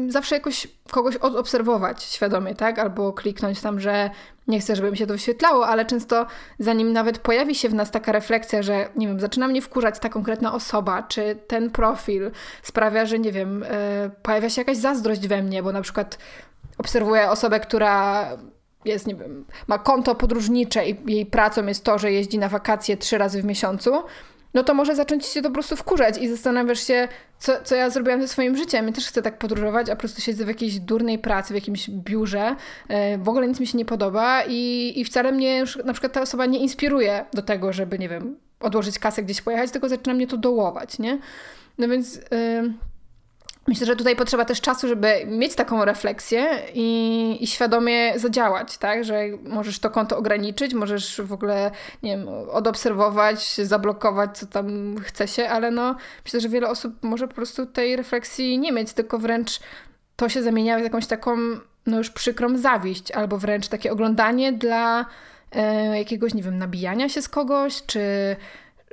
[0.07, 2.79] zawsze jakoś kogoś odobserwować świadomie, tak?
[2.79, 4.09] Albo kliknąć tam, że
[4.47, 6.25] nie chcę, żeby mi się to wyświetlało, ale często
[6.59, 10.09] zanim nawet pojawi się w nas taka refleksja, że nie wiem, zaczyna mnie wkurzać ta
[10.09, 12.31] konkretna osoba, czy ten profil
[12.63, 16.17] sprawia, że nie wiem, yy, pojawia się jakaś zazdrość we mnie, bo na przykład
[16.77, 18.27] obserwuję osobę, która
[18.85, 22.97] jest, nie wiem, ma konto podróżnicze i jej pracą jest to, że jeździ na wakacje
[22.97, 23.91] trzy razy w miesiącu,
[24.53, 27.07] no to może zacząć się to po prostu wkurzać i zastanawiasz się,
[27.39, 28.87] co, co ja zrobiłam ze swoim życiem.
[28.87, 31.89] Ja też chcę tak podróżować, a po prostu siedzę w jakiejś durnej pracy, w jakimś
[31.89, 32.55] biurze.
[32.87, 36.13] E, w ogóle nic mi się nie podoba i, i wcale mnie już na przykład
[36.13, 40.13] ta osoba nie inspiruje do tego, żeby, nie wiem, odłożyć kasę gdzieś pojechać, tylko zaczyna
[40.13, 41.19] mnie to dołować, nie?
[41.77, 42.15] No więc...
[42.15, 42.90] Yy
[43.67, 49.03] Myślę, że tutaj potrzeba też czasu, żeby mieć taką refleksję i, i, świadomie zadziałać, tak?
[49.03, 51.71] Że możesz to konto ograniczyć, możesz w ogóle,
[52.03, 55.95] nie wiem, odobserwować, zablokować, co tam chce się, ale no
[56.25, 59.59] myślę, że wiele osób może po prostu tej refleksji nie mieć, tylko wręcz
[60.15, 61.37] to się zamienia w jakąś taką,
[61.85, 65.05] no już przykrą zawiść, albo wręcz takie oglądanie dla
[65.51, 68.35] e, jakiegoś, nie wiem, nabijania się z kogoś, czy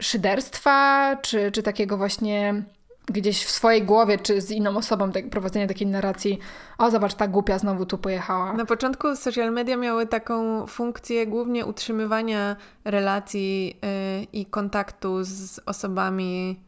[0.01, 2.63] szyderstwa, czy, czy takiego właśnie
[3.11, 6.39] gdzieś w swojej głowie, czy z inną osobą tak, prowadzenie takiej narracji,
[6.79, 8.53] o zobacz, ta głupia znowu tu pojechała.
[8.53, 16.61] Na początku social media miały taką funkcję głównie utrzymywania relacji yy, i kontaktu z osobami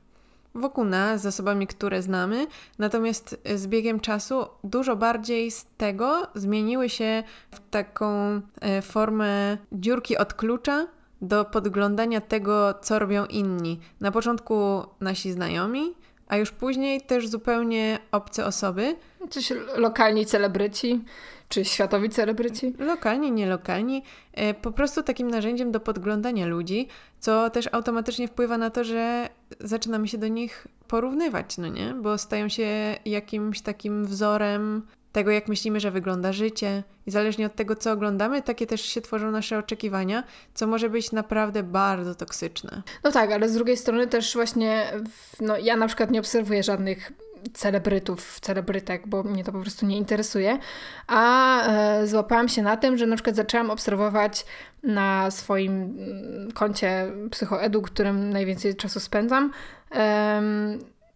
[0.55, 2.47] wokół nas, z osobami, które znamy.
[2.79, 10.17] Natomiast z biegiem czasu dużo bardziej z tego zmieniły się w taką yy, formę dziurki
[10.17, 10.87] od klucza,
[11.23, 13.81] do podglądania tego, co robią inni.
[14.01, 15.95] Na początku nasi znajomi,
[16.31, 18.97] a już później też zupełnie obce osoby.
[19.31, 21.05] Coś lokalni celebryci,
[21.49, 22.75] czy światowi celebryci?
[22.79, 24.03] Lokalni, nielokalni.
[24.33, 26.89] E, po prostu takim narzędziem do podglądania ludzi,
[27.21, 29.29] co też automatycznie wpływa na to, że
[29.61, 31.95] zaczynamy się do nich porównywać, no nie?
[31.95, 36.83] Bo stają się jakimś takim wzorem tego, jak myślimy, że wygląda życie.
[37.07, 41.13] I zależnie od tego, co oglądamy, takie też się tworzą nasze oczekiwania, co może być
[41.13, 42.83] naprawdę bardzo toksyczne.
[43.05, 44.93] No tak, ale z drugiej strony też właśnie,
[45.41, 47.13] no ja na przykład nie obserwuję żadnych
[47.55, 50.59] celebrytów, celebrytek, bo mnie to po prostu nie interesuje,
[51.07, 54.47] a e, złapałam się na tym, że na przykład zaczęłam obserwować
[54.83, 59.53] na swoim mm, koncie Psychoedu, którym najwięcej czasu spędzam,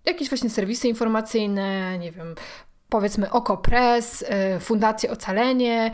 [0.05, 2.35] jakieś właśnie serwisy informacyjne, nie wiem,
[2.95, 4.23] powiedzmy Okopres,
[4.57, 5.91] y, Fundację Ocalenie,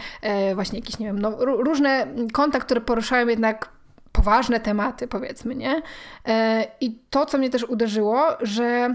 [0.51, 3.69] y, właśnie jakieś, nie wiem, no, różne konta, które poruszają jednak
[4.13, 5.77] poważne tematy, powiedzmy, nie?
[5.77, 5.83] Y,
[6.81, 8.95] I to, co mnie też uderzyło, że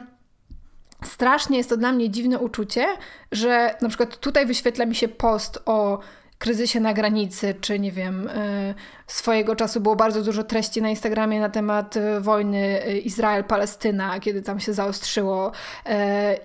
[1.04, 2.88] strasznie jest to dla mnie dziwne uczucie,
[3.32, 6.00] że na przykład tutaj wyświetla mi się post o
[6.38, 8.74] kryzysie na granicy, czy nie wiem, e,
[9.08, 14.42] swojego czasu było bardzo dużo treści na Instagramie na temat e, wojny e, Izrael-Palestyna, kiedy
[14.42, 15.52] tam się zaostrzyło.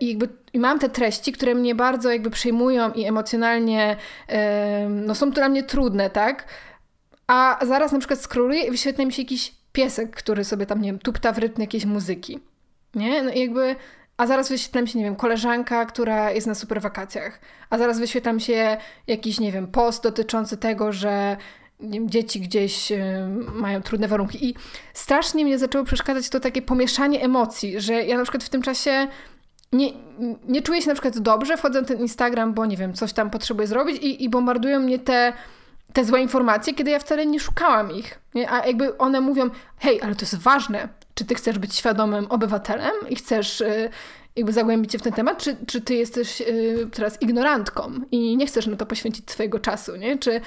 [0.00, 3.96] I jakby i mam te treści, które mnie bardzo jakby przejmują i emocjonalnie
[4.88, 6.44] no, są dla mnie trudne, tak?
[7.26, 10.88] A zaraz na przykład scrolluję i wyświetla mi się jakiś piesek, który sobie tam, nie
[10.88, 12.38] wiem, tupta w rytm jakiejś muzyki.
[12.94, 13.22] Nie?
[13.22, 13.76] No i jakby
[14.20, 18.40] a zaraz wyświetlam się, nie wiem, koleżanka, która jest na super wakacjach, a zaraz wyświetlam
[18.40, 21.36] się jakiś, nie wiem, post dotyczący tego, że
[21.80, 22.98] wiem, dzieci gdzieś y,
[23.54, 24.48] mają trudne warunki.
[24.48, 24.54] I
[24.94, 29.06] strasznie mnie zaczęło przeszkadzać to takie pomieszanie emocji, że ja na przykład w tym czasie
[29.72, 29.92] nie,
[30.48, 33.30] nie czuję się na przykład dobrze, wchodzę na ten Instagram, bo nie wiem, coś tam
[33.30, 35.32] potrzebuję zrobić i, i bombardują mnie te
[35.92, 38.20] te złe informacje, kiedy ja wcale nie szukałam ich.
[38.34, 38.50] Nie?
[38.50, 42.92] A jakby one mówią, hej, ale to jest ważne, czy ty chcesz być świadomym obywatelem
[43.08, 43.90] i chcesz y,
[44.36, 48.46] jakby zagłębić się w ten temat, czy, czy ty jesteś y, teraz ignorantką i nie
[48.46, 50.18] chcesz na to poświęcić swojego czasu, nie?
[50.18, 50.40] Czy, y,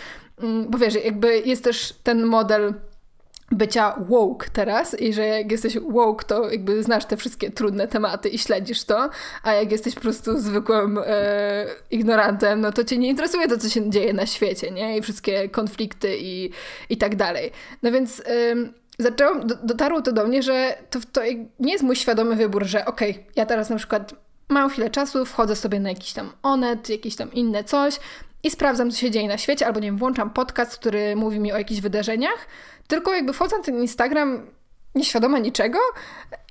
[0.70, 2.74] bo wiesz, jakby jest też ten model
[3.56, 8.30] bycia woke teraz i że jak jesteś woke, to jakby znasz te wszystkie trudne tematy
[8.30, 9.10] i śledzisz to,
[9.44, 13.70] a jak jesteś po prostu zwykłym e, ignorantem, no to cię nie interesuje to, co
[13.70, 14.98] się dzieje na świecie, nie?
[14.98, 16.50] I wszystkie konflikty i,
[16.90, 17.52] i tak dalej.
[17.84, 18.20] No więc...
[18.26, 21.22] E, zaczęłam, dotarło to do mnie, że to, to
[21.60, 24.16] nie jest mój świadomy wybór, że okej, okay, ja teraz na przykład
[24.50, 28.00] mam chwilę czasu, wchodzę sobie na jakiś tam onet, jakieś tam inne coś
[28.44, 31.52] i sprawdzam, co się dzieje na świecie, albo nie wiem, włączam podcast, który mówi mi
[31.54, 32.48] o jakichś wydarzeniach,
[32.88, 34.48] tylko jakby wchodzę na ten Instagram
[34.96, 35.80] nieświadoma niczego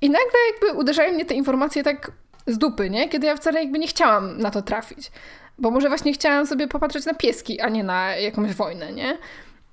[0.01, 2.11] i nagle jakby uderzają mnie te informacje tak
[2.47, 3.09] z dupy, nie?
[3.09, 5.11] Kiedy ja wcale jakby nie chciałam na to trafić.
[5.57, 9.17] Bo może właśnie chciałam sobie popatrzeć na pieski, a nie na jakąś wojnę, nie?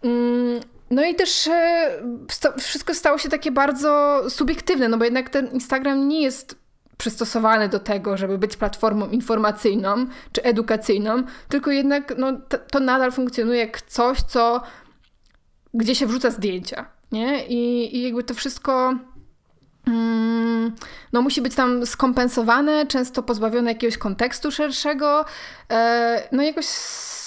[0.05, 1.91] Mm, no i też e,
[2.59, 6.61] wszystko stało się takie bardzo subiektywne, no bo jednak ten Instagram nie jest
[6.97, 13.13] przystosowany do tego, żeby być platformą informacyjną czy edukacyjną, tylko jednak no, to, to nadal
[13.13, 14.63] funkcjonuje jak coś, co
[15.75, 17.47] gdzie się wrzuca zdjęcia, nie?
[17.47, 18.95] I, i jakby to wszystko
[19.87, 20.73] mm,
[21.13, 25.25] no musi być tam skompensowane, często pozbawione jakiegoś kontekstu szerszego.
[25.71, 26.67] E, no jakoś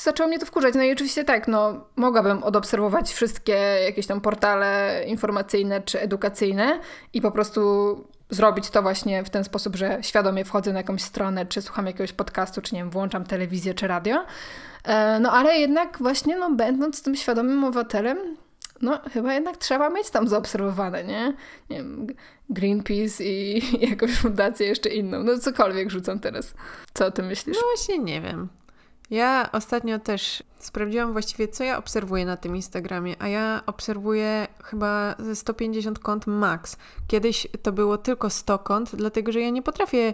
[0.03, 0.75] zaczęło mnie to wkurzać.
[0.75, 3.53] No i oczywiście tak, no mogłabym odobserwować wszystkie
[3.85, 6.79] jakieś tam portale informacyjne czy edukacyjne
[7.13, 7.61] i po prostu
[8.29, 12.13] zrobić to właśnie w ten sposób, że świadomie wchodzę na jakąś stronę, czy słucham jakiegoś
[12.13, 14.25] podcastu, czy nie wiem, włączam telewizję czy radio.
[14.83, 18.17] E, no ale jednak właśnie, no będąc tym świadomym obywatelem,
[18.81, 21.33] no chyba jednak trzeba mieć tam zaobserwowane, nie?
[21.69, 22.07] Nie wiem,
[22.49, 25.23] Greenpeace i jakąś fundację jeszcze inną.
[25.23, 26.53] No cokolwiek rzucam teraz.
[26.93, 27.57] Co o tym myślisz?
[27.57, 28.49] No właśnie nie wiem.
[29.09, 35.15] Ja ostatnio też sprawdziłam właściwie, co ja obserwuję na tym Instagramie, a ja obserwuję chyba
[35.19, 36.77] ze 150 kont max.
[37.07, 40.13] Kiedyś to było tylko 100 kont, dlatego że ja nie potrafię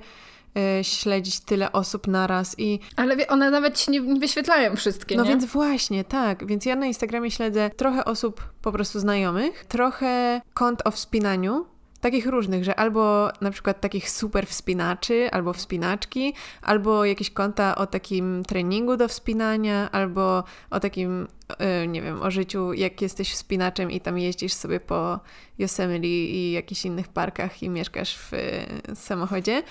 [0.58, 2.80] y, śledzić tyle osób naraz i...
[2.96, 5.30] Ale one nawet się nie, nie wyświetlają wszystkie, No nie?
[5.30, 6.46] więc właśnie, tak.
[6.46, 11.66] Więc ja na Instagramie śledzę trochę osób po prostu znajomych, trochę kont o wspinaniu,
[12.02, 17.88] takich różnych, że albo na przykład takich super wspinaczy, albo wspinaczki, albo jakieś konta o
[17.88, 23.92] takim treningu do wspinania, albo o takim, e, nie wiem, o życiu, jak jesteś wspinaczem
[23.92, 25.20] i tam jeździsz sobie po
[25.58, 29.64] Yosemite i jakichś innych parkach i mieszkasz w e, samochodzie.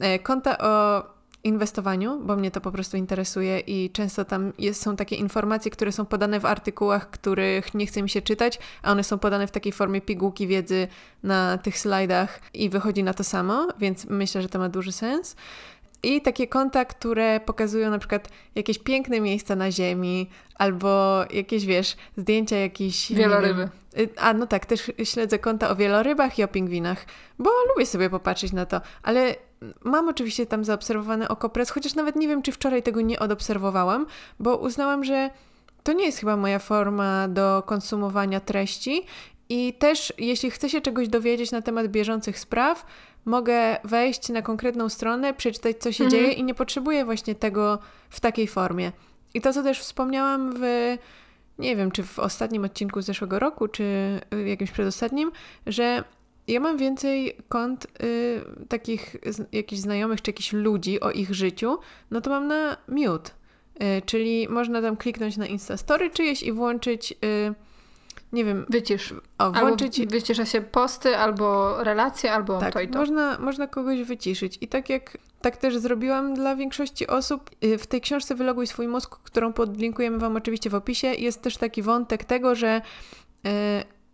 [0.00, 1.02] E, konta o
[1.44, 5.92] inwestowaniu, bo mnie to po prostu interesuje i często tam jest, są takie informacje, które
[5.92, 9.50] są podane w artykułach, których nie chce mi się czytać, a one są podane w
[9.50, 10.88] takiej formie pigułki wiedzy
[11.22, 15.36] na tych slajdach i wychodzi na to samo, więc myślę, że to ma duży sens.
[16.02, 21.96] I takie konta, które pokazują na przykład jakieś piękne miejsca na Ziemi, albo jakieś, wiesz,
[22.16, 23.12] zdjęcia jakichś...
[23.12, 23.68] Wieloryby.
[23.98, 27.06] Y, a no tak, też śledzę konta o wielorybach i o pingwinach,
[27.38, 29.34] bo lubię sobie popatrzeć na to, ale
[29.84, 34.06] mam oczywiście tam zaobserwowany okopres, chociaż nawet nie wiem, czy wczoraj tego nie odobserwowałam,
[34.40, 35.30] bo uznałam, że
[35.82, 39.02] to nie jest chyba moja forma do konsumowania treści
[39.48, 42.86] i też, jeśli chcę się czegoś dowiedzieć na temat bieżących spraw,
[43.24, 46.10] mogę wejść na konkretną stronę, przeczytać, co się mhm.
[46.22, 47.78] dzieje i nie potrzebuję właśnie tego
[48.10, 48.92] w takiej formie.
[49.34, 50.62] I to, co też wspomniałam w,
[51.58, 53.84] nie wiem, czy w ostatnim odcinku z zeszłego roku, czy
[54.32, 55.32] w jakimś przedostatnim,
[55.66, 56.04] że
[56.48, 61.78] ja mam więcej kont y, takich z, jakichś znajomych, czy jakichś ludzi o ich życiu,
[62.10, 63.30] no to mam na mute.
[63.82, 67.14] Y, czyli można tam kliknąć na Instastory czyjeś i włączyć...
[67.24, 67.54] Y,
[68.32, 68.66] nie wiem.
[68.68, 69.14] Wycisz.
[69.38, 70.00] O, włączyć.
[70.00, 72.98] Albo wycisza się posty, albo relacje, albo tak, to i to.
[72.98, 74.58] Można, można kogoś wyciszyć.
[74.60, 78.88] I tak jak tak też zrobiłam dla większości osób, y, w tej książce Wyloguj swój
[78.88, 82.80] mózg, którą podlinkujemy Wam oczywiście w opisie, jest też taki wątek tego, że
[83.46, 83.50] y,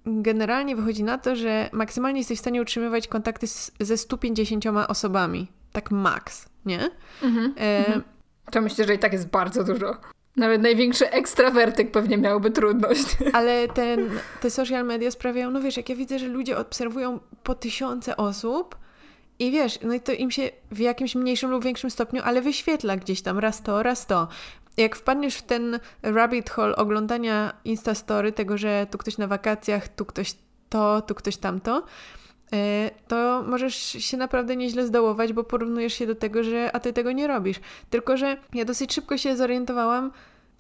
[0.07, 5.49] generalnie wychodzi na to, że maksymalnie jesteś w stanie utrzymywać kontakty z, ze 150 osobami.
[5.73, 6.91] Tak max, nie?
[7.23, 7.79] Mhm, e...
[7.79, 8.03] Mhm.
[8.51, 9.97] To myślę, że i tak jest bardzo dużo.
[10.37, 13.07] Nawet największy ekstrawertyk pewnie miałby trudność.
[13.33, 17.55] Ale ten, te social media sprawiają, no wiesz, jak ja widzę, że ludzie obserwują po
[17.55, 18.77] tysiące osób
[19.39, 22.97] i wiesz, no i to im się w jakimś mniejszym lub większym stopniu, ale wyświetla
[22.97, 24.29] gdzieś tam raz to, raz to.
[24.77, 30.05] Jak wpadniesz w ten rabbit hole oglądania Instastory, tego, że tu ktoś na wakacjach, tu
[30.05, 30.35] ktoś
[30.69, 31.85] to, tu ktoś tamto,
[32.53, 36.93] e, to możesz się naprawdę nieźle zdołować, bo porównujesz się do tego, że a ty
[36.93, 37.61] tego nie robisz.
[37.91, 40.11] Tylko, że ja dosyć szybko się zorientowałam,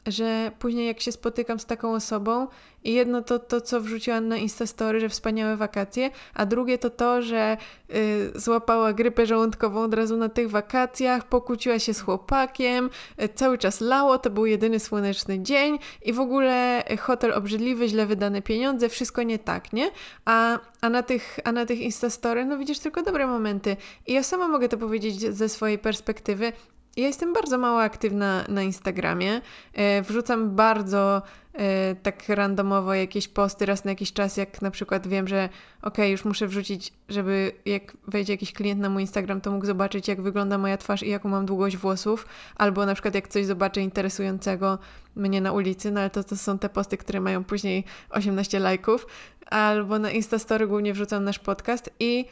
[0.07, 2.47] że później jak się spotykam z taką osobą
[2.85, 7.23] i jedno to to, co wrzuciłam na Instastory, że wspaniałe wakacje, a drugie to to,
[7.23, 7.57] że
[7.95, 12.91] y, złapała grypę żołądkową od razu na tych wakacjach, pokłóciła się z chłopakiem,
[13.23, 18.07] y, cały czas lało, to był jedyny słoneczny dzień i w ogóle hotel obrzydliwy, źle
[18.07, 19.91] wydane pieniądze, wszystko nie tak, nie?
[20.25, 23.77] A, a, na, tych, a na tych Instastory, no widzisz tylko dobre momenty.
[24.07, 26.53] I ja sama mogę to powiedzieć ze swojej perspektywy.
[26.97, 29.41] Ja jestem bardzo mało aktywna na Instagramie.
[29.73, 31.23] E, wrzucam bardzo
[31.53, 35.49] e, tak randomowo jakieś posty raz na jakiś czas, jak na przykład wiem, że
[35.83, 40.09] ok, już muszę wrzucić, żeby jak wejdzie jakiś klient na mój Instagram, to mógł zobaczyć,
[40.09, 42.27] jak wygląda moja twarz i jaką mam długość włosów,
[42.57, 44.79] albo na przykład jak coś zobaczę interesującego
[45.17, 49.07] mnie na ulicy, no ale to, to są te posty, które mają później 18 lajków,
[49.47, 52.25] albo na Instastory głównie wrzucam nasz podcast i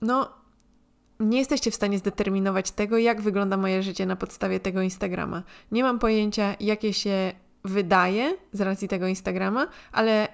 [0.00, 0.39] no
[1.20, 5.42] nie jesteście w stanie zdeterminować tego, jak wygląda moje życie na podstawie tego Instagrama.
[5.72, 7.32] Nie mam pojęcia, jakie się
[7.64, 10.28] wydaje z racji tego Instagrama, ale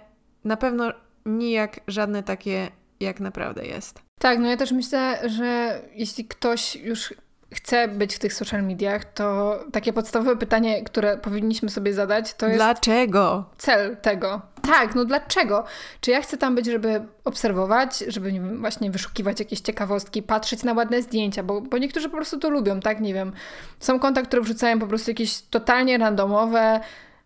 [0.45, 0.93] na pewno
[1.27, 2.69] nijak żadne takie,
[3.01, 4.03] jak naprawdę jest.
[4.21, 7.15] Tak, no ja też myślę, że jeśli ktoś już
[7.55, 12.47] chce być w tych social mediach, to takie podstawowe pytanie, które powinniśmy sobie zadać, to
[12.47, 12.59] jest.
[12.59, 13.45] Dlaczego?
[13.59, 14.43] Cel tego.
[14.67, 15.65] Tak, no dlaczego?
[16.01, 20.63] Czy ja chcę tam być, żeby obserwować, żeby nie wiem, właśnie wyszukiwać jakieś ciekawostki, patrzeć
[20.63, 23.01] na ładne zdjęcia, bo, bo niektórzy po prostu to lubią, tak?
[23.01, 23.33] Nie wiem.
[23.81, 26.81] Są konta, które wrzucają po prostu jakieś totalnie randomowe,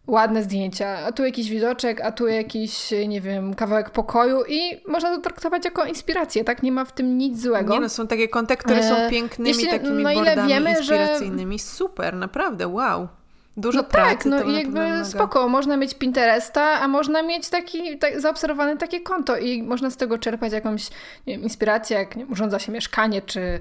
[0.06, 5.16] ładne zdjęcia, a tu jakiś widoczek, a tu jakiś, nie wiem, kawałek pokoju i można
[5.16, 6.62] to traktować jako inspirację, tak?
[6.62, 7.74] Nie ma w tym nic złego.
[7.74, 11.58] Nie no, są takie konta, które są e, pięknymi Jeśli, takimi no bordami wiemy, inspiracyjnymi.
[11.58, 11.64] Że...
[11.64, 13.08] Super, naprawdę, wow.
[13.56, 14.16] Dużo no pracy.
[14.16, 19.00] Tak, no i jakby spoko, można mieć Pinteresta, a można mieć taki tak, zaobserwowane takie
[19.00, 20.88] konto i można z tego czerpać jakąś
[21.26, 23.60] wiem, inspirację, jak nie, urządza się mieszkanie, czy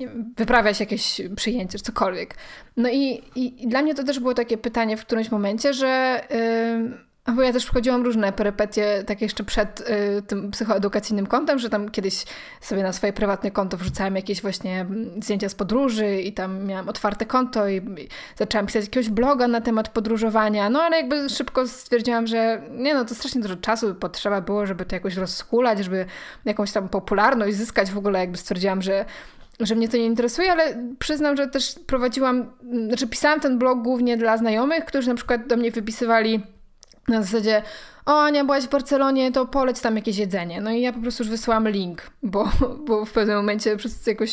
[0.00, 2.34] wiem, wyprawia się jakieś przyjęcie, czy cokolwiek.
[2.76, 6.20] No i, i, i, dla mnie to też było takie pytanie w którymś momencie, że
[6.30, 11.70] yy, bo ja też wchodziłam różne perypetie, tak jeszcze przed y, tym psychoedukacyjnym kontem, że
[11.70, 12.24] tam kiedyś
[12.60, 16.88] sobie na swoje prywatne konto wrzucałam jakieś właśnie mm, zdjęcia z podróży i tam miałam
[16.88, 21.68] otwarte konto i, i zaczęłam pisać jakiegoś bloga na temat podróżowania, no ale jakby szybko
[21.68, 26.06] stwierdziłam, że nie no, to strasznie dużo czasu potrzeba było, żeby to jakoś rozskulać, żeby
[26.44, 29.04] jakąś tam popularność zyskać w ogóle, jakby stwierdziłam, że
[29.60, 32.50] że mnie to nie interesuje, ale przyznam, że też prowadziłam,
[32.88, 36.53] znaczy pisałam ten blog głównie dla znajomych, którzy na przykład do mnie wypisywali
[37.08, 37.62] na zasadzie,
[38.06, 40.60] o Ania, byłaś w Barcelonie, to poleć tam jakieś jedzenie.
[40.60, 42.48] No i ja po prostu już wysłałam link, bo,
[42.86, 44.30] bo w pewnym momencie przez jakoś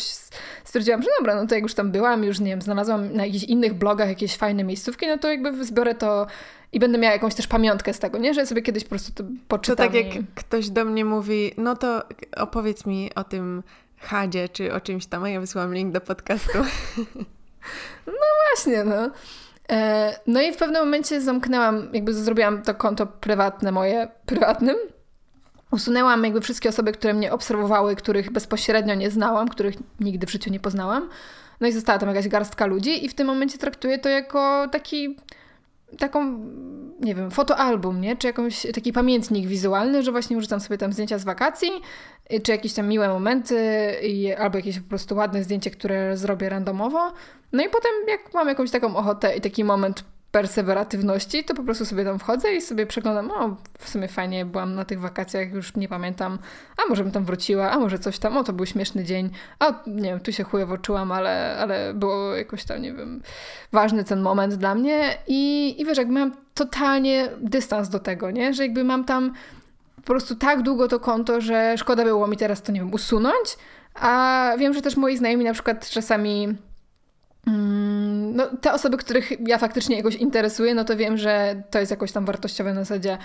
[0.64, 3.44] stwierdziłam, że dobra, no to jak już tam byłam, już nie wiem, znalazłam na jakichś
[3.44, 6.26] innych blogach jakieś fajne miejscówki, no to jakby zbiorę to
[6.72, 8.34] i będę miała jakąś też pamiątkę z tego, nie?
[8.34, 9.76] Że sobie kiedyś po prostu to poczytam.
[9.76, 10.24] To tak jak i...
[10.34, 12.02] ktoś do mnie mówi, no to
[12.36, 13.62] opowiedz mi o tym
[13.98, 16.58] Hadzie, czy o czymś tam, a ja wysyłam link do podcastu.
[18.06, 18.12] No
[18.48, 19.10] właśnie, no.
[19.72, 24.76] E, no i w pewnym momencie zamknęłam, jakby zrobiłam to konto prywatne moje, prywatnym.
[25.70, 30.50] Usunęłam jakby wszystkie osoby, które mnie obserwowały, których bezpośrednio nie znałam, których nigdy w życiu
[30.50, 31.08] nie poznałam.
[31.60, 35.16] No i została tam jakaś garstka ludzi i w tym momencie traktuję to jako taki
[35.98, 36.38] taką,
[37.00, 38.16] nie wiem, fotoalbum, nie?
[38.16, 41.70] Czy jakąś taki pamiętnik wizualny, że właśnie wrzucam sobie tam zdjęcia z wakacji,
[42.32, 43.56] y, czy jakieś tam miłe momenty,
[44.38, 47.12] albo jakieś po prostu ładne zdjęcie, które zrobię randomowo.
[47.52, 51.84] No i potem, jak mam jakąś taką ochotę i taki moment perseweratywności, to po prostu
[51.84, 55.76] sobie tam wchodzę i sobie przeglądam, o, w sumie fajnie, byłam na tych wakacjach, już
[55.76, 56.38] nie pamiętam,
[56.84, 59.82] a może bym tam wróciła, a może coś tam, o, to był śmieszny dzień, a
[59.86, 63.22] nie wiem, tu się chujowo czułam, ale, ale było jakoś tam, nie wiem,
[63.72, 68.54] ważny ten moment dla mnie i, i wiesz, jakby mam totalnie dystans do tego, nie,
[68.54, 69.32] że jakby mam tam
[69.96, 73.56] po prostu tak długo to konto, że szkoda było mi teraz to, nie wiem, usunąć,
[73.94, 76.56] a wiem, że też moi znajomi na przykład czasami
[77.46, 82.12] no, te osoby, których ja faktycznie jakoś interesuję, no to wiem, że to jest jakoś
[82.12, 83.18] tam wartościowe na zasadzie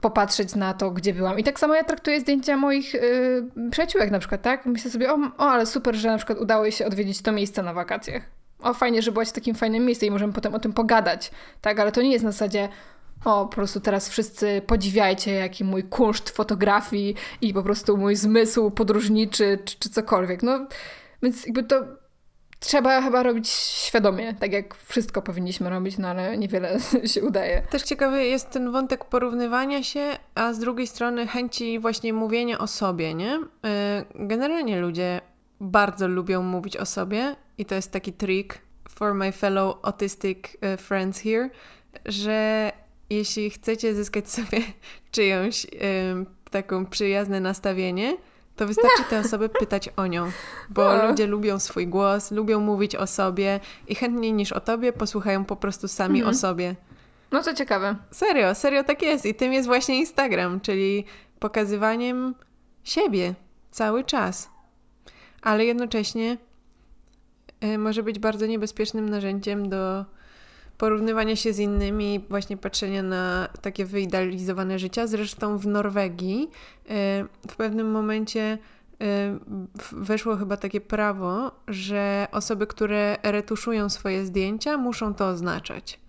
[0.00, 1.38] popatrzeć na to, gdzie byłam.
[1.38, 4.66] I tak samo ja traktuję zdjęcia moich yy, przyjaciółek na przykład, tak?
[4.66, 7.62] Myślę sobie, o, o, ale super, że na przykład udało jej się odwiedzić to miejsce
[7.62, 8.22] na wakacjach.
[8.62, 11.80] O, fajnie, że byłaś w takim fajnym miejscu i możemy potem o tym pogadać, tak?
[11.80, 12.68] Ale to nie jest na zasadzie,
[13.24, 18.70] o, po prostu teraz wszyscy podziwiajcie, jaki mój kunszt fotografii i po prostu mój zmysł
[18.70, 20.42] podróżniczy, czy, czy cokolwiek.
[20.42, 20.66] No,
[21.22, 22.01] więc jakby to
[22.62, 26.78] trzeba chyba robić świadomie, tak jak wszystko powinniśmy robić, no ale niewiele
[27.14, 27.62] się udaje.
[27.70, 32.66] Też ciekawy jest ten wątek porównywania się, a z drugiej strony chęci właśnie mówienia o
[32.66, 33.36] sobie, nie?
[33.36, 33.40] Y,
[34.14, 35.20] generalnie ludzie
[35.60, 38.58] bardzo lubią mówić o sobie i to jest taki trik
[38.88, 40.38] for my fellow autistic
[40.74, 41.50] y, friends here,
[42.04, 42.72] że
[43.10, 44.58] jeśli chcecie zyskać sobie
[45.12, 45.66] czyjąś
[46.50, 48.16] taką przyjazne nastawienie,
[48.62, 50.30] to wystarczy tę osobę pytać o nią,
[50.70, 51.08] bo no.
[51.08, 55.56] ludzie lubią swój głos, lubią mówić o sobie i chętniej niż o tobie posłuchają po
[55.56, 56.36] prostu sami mhm.
[56.36, 56.76] o sobie.
[57.32, 57.96] No to ciekawe.
[58.10, 61.04] Serio, serio tak jest i tym jest właśnie Instagram, czyli
[61.38, 62.34] pokazywaniem
[62.84, 63.34] siebie
[63.70, 64.50] cały czas.
[65.42, 66.36] Ale jednocześnie
[67.64, 70.04] y, może być bardzo niebezpiecznym narzędziem do
[70.82, 75.06] porównywania się z innymi, właśnie patrzenia na takie wyidealizowane życia.
[75.06, 76.50] Zresztą w Norwegii
[76.84, 76.88] y,
[77.48, 78.58] w pewnym momencie
[78.92, 79.06] y,
[79.92, 86.00] weszło chyba takie prawo, że osoby, które retuszują swoje zdjęcia, muszą to oznaczać.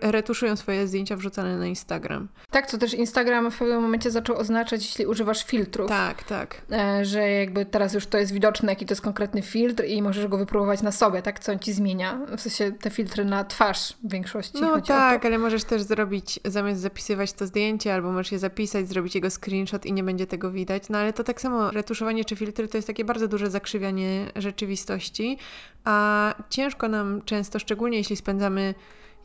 [0.00, 2.28] Retuszują swoje zdjęcia wrzucane na Instagram.
[2.50, 5.88] Tak, co też Instagram w pewnym momencie zaczął oznaczać, jeśli używasz filtrów.
[5.88, 6.62] Tak, tak.
[6.72, 10.26] E, że jakby teraz już to jest widoczne, jaki to jest konkretny filtr i możesz
[10.26, 11.40] go wypróbować na sobie, tak?
[11.40, 12.18] Co on ci zmienia.
[12.36, 14.58] W sensie te filtry na twarz w większości.
[14.60, 19.14] No tak, ale możesz też zrobić, zamiast zapisywać to zdjęcie, albo możesz je zapisać, zrobić
[19.14, 20.88] jego screenshot i nie będzie tego widać.
[20.88, 25.38] No ale to tak samo retuszowanie czy filtry to jest takie bardzo duże zakrzywianie rzeczywistości,
[25.84, 28.74] a ciężko nam często, szczególnie jeśli spędzamy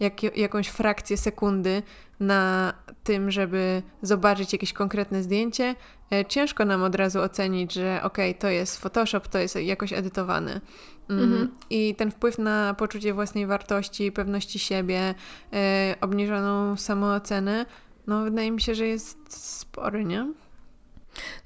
[0.02, 1.84] jak, jakąś frakcję sekundy
[2.20, 2.74] na
[3.04, 5.76] tym, żeby zobaczyć jakieś konkretne zdjęcie,
[6.12, 10.62] e, ciężko nam od razu ocenić, że ok, to jest Photoshop, to jest jakoś edytowane.
[11.10, 11.52] Mm, mhm.
[11.70, 15.16] I ten wpływ na poczucie własnej wartości, pewności siebie,
[15.54, 17.66] e, obniżoną samoocenę,
[18.08, 19.18] no wydaje mi się, że jest
[19.58, 20.28] spory, nie?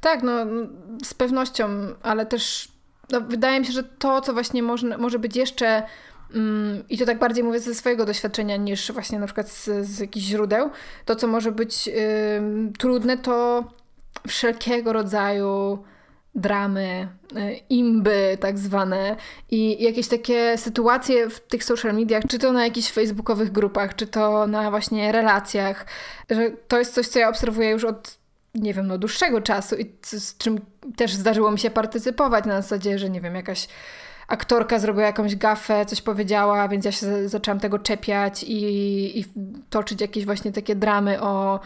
[0.02, 0.46] Tak, no
[1.04, 1.70] z pewnością,
[2.04, 2.68] ale też
[3.12, 5.84] no, wydaje mi się, że to, co właśnie może, może być jeszcze
[6.90, 10.26] I to tak bardziej mówię ze swojego doświadczenia niż właśnie na przykład z, z jakichś
[10.26, 10.70] źródeł.
[11.06, 11.90] To, co może być
[12.78, 13.64] trudne, to
[14.28, 15.84] wszelkiego rodzaju
[16.36, 17.08] dramy,
[17.38, 19.16] y, imby tak zwane
[19.52, 24.08] i jakieś takie sytuacje w tych social mediach, czy to na jakichś facebookowych grupach, czy
[24.08, 25.86] to na właśnie relacjach,
[26.30, 28.18] że to jest coś, co ja obserwuję już od
[28.56, 30.60] nie wiem, no dłuższego czasu i z czym
[30.96, 33.68] też zdarzyło mi się partycypować na zasadzie, że nie wiem, jakaś
[34.28, 39.26] aktorka zrobiła jakąś gafę, coś powiedziała, więc ja się zaczęłam tego czepiać i, i
[39.70, 41.60] toczyć jakieś właśnie takie dramy o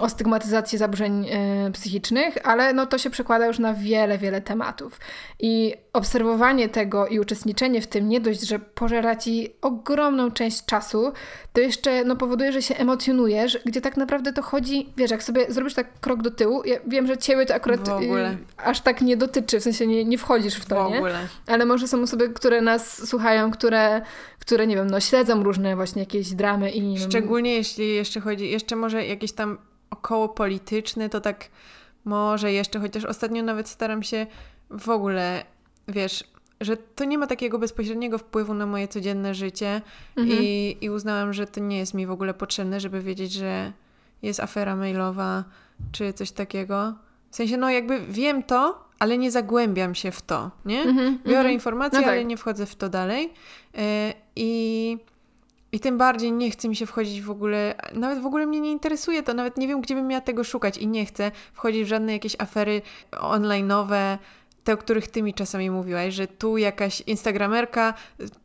[0.00, 5.00] o stygmatyzacji zaburzeń e, psychicznych, ale no to się przekłada już na wiele, wiele tematów.
[5.40, 11.12] I obserwowanie tego i uczestniczenie w tym nie dość, że pożera ci ogromną część czasu,
[11.52, 15.46] to jeszcze no, powoduje, że się emocjonujesz, gdzie tak naprawdę to chodzi, wiesz, jak sobie
[15.48, 17.92] zrobisz tak krok do tyłu, ja wiem, że ciebie to akurat y,
[18.56, 21.02] aż tak nie dotyczy, w sensie nie, nie wchodzisz w to, w nie?
[21.46, 24.02] Ale może są osoby, które nas słuchają, które,
[24.46, 26.98] które, nie wiem, no śledzą różne właśnie jakieś dramy i...
[26.98, 29.58] Szczególnie jeśli jeszcze chodzi, jeszcze może jakieś tam
[29.90, 31.48] około polityczny, to tak
[32.04, 34.26] może jeszcze, chociaż ostatnio nawet staram się
[34.70, 35.44] w ogóle,
[35.88, 36.24] wiesz,
[36.60, 39.82] że to nie ma takiego bezpośredniego wpływu na moje codzienne życie
[40.16, 40.38] mhm.
[40.42, 43.72] i, i uznałam, że to nie jest mi w ogóle potrzebne, żeby wiedzieć, że
[44.22, 45.44] jest afera mailowa
[45.92, 46.94] czy coś takiego.
[47.34, 50.82] W sensie, no jakby wiem to, ale nie zagłębiam się w to, nie?
[50.82, 51.54] Mhm, Biorę mhm.
[51.54, 52.12] informacje, no tak.
[52.12, 53.32] ale nie wchodzę w to dalej.
[53.74, 53.80] Yy,
[54.36, 54.98] I
[55.72, 58.72] i tym bardziej nie chce mi się wchodzić w ogóle, nawet w ogóle mnie nie
[58.72, 61.86] interesuje to, nawet nie wiem, gdzie bym miała tego szukać i nie chcę wchodzić w
[61.86, 62.82] żadne jakieś afery
[63.12, 64.18] online'owe,
[64.64, 67.94] te, o których ty mi czasami mówiłaś, że tu jakaś instagramerka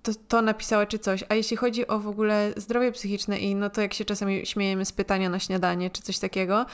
[0.03, 1.23] to, to napisała czy coś.
[1.29, 4.85] A jeśli chodzi o w ogóle zdrowie psychiczne i no to jak się czasami śmiejemy
[4.85, 6.65] z pytania na śniadanie czy coś takiego,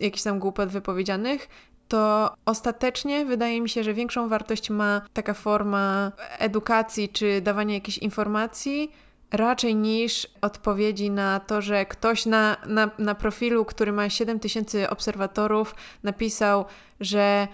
[0.00, 1.48] jakiś tam głupot wypowiedzianych,
[1.88, 7.98] to ostatecznie wydaje mi się, że większą wartość ma taka forma edukacji czy dawania jakichś
[7.98, 8.92] informacji,
[9.32, 14.90] raczej niż odpowiedzi na to, że ktoś na, na, na profilu, który ma 7 tysięcy
[14.90, 16.64] obserwatorów, napisał,
[17.00, 17.48] że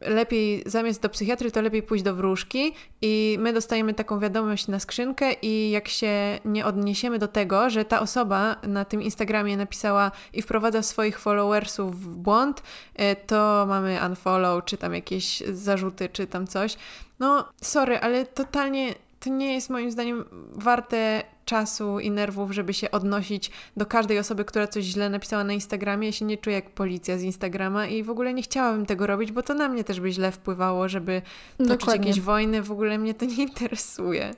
[0.00, 4.78] lepiej zamiast do psychiatry, to lepiej pójść do wróżki i my dostajemy taką wiadomość na
[4.78, 10.12] skrzynkę i jak się nie odniesiemy do tego, że ta osoba na tym Instagramie napisała
[10.32, 12.62] i wprowadza swoich followersów w błąd,
[12.94, 16.76] e, to mamy unfollow, czy tam jakieś zarzuty, czy tam coś.
[17.18, 22.90] No, sorry, ale totalnie to nie jest moim zdaniem warte czasu i nerwów, żeby się
[22.90, 26.06] odnosić do każdej osoby, która coś źle napisała na Instagramie.
[26.06, 29.32] Ja się nie czuję jak policja z Instagrama i w ogóle nie chciałabym tego robić,
[29.32, 31.22] bo to na mnie też by źle wpływało, żeby
[31.58, 32.08] toczyć Dokładnie.
[32.08, 32.62] jakieś wojny.
[32.62, 34.30] W ogóle mnie to nie interesuje.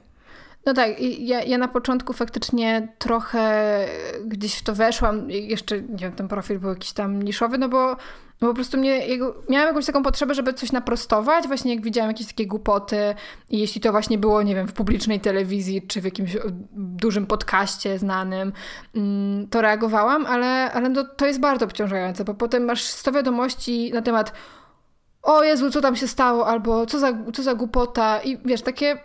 [0.66, 3.87] No tak, ja, ja na początku faktycznie trochę
[4.24, 7.97] gdzieś w to weszłam, jeszcze, nie wiem, ten profil był jakiś tam niszowy, no bo,
[8.43, 9.07] no po prostu mnie,
[9.49, 13.14] miałam jakąś taką potrzebę, żeby coś naprostować, właśnie jak widziałam jakieś takie głupoty
[13.51, 16.36] i jeśli to właśnie było, nie wiem, w publicznej telewizji, czy w jakimś
[16.74, 18.53] dużym podcaście znanym,
[18.95, 23.90] mm, to reagowałam, ale, ale no, to jest bardzo obciążające, bo potem masz 100 wiadomości
[23.93, 24.32] na temat
[25.22, 28.99] o Jezu, co tam się stało, albo co za, co za głupota i wiesz, takie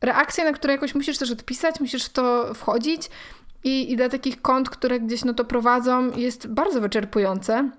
[0.00, 3.10] reakcje, na które jakoś musisz też odpisać, musisz w to wchodzić
[3.64, 7.70] i, i dla takich kont, które gdzieś no to prowadzą, jest bardzo wyczerpujące.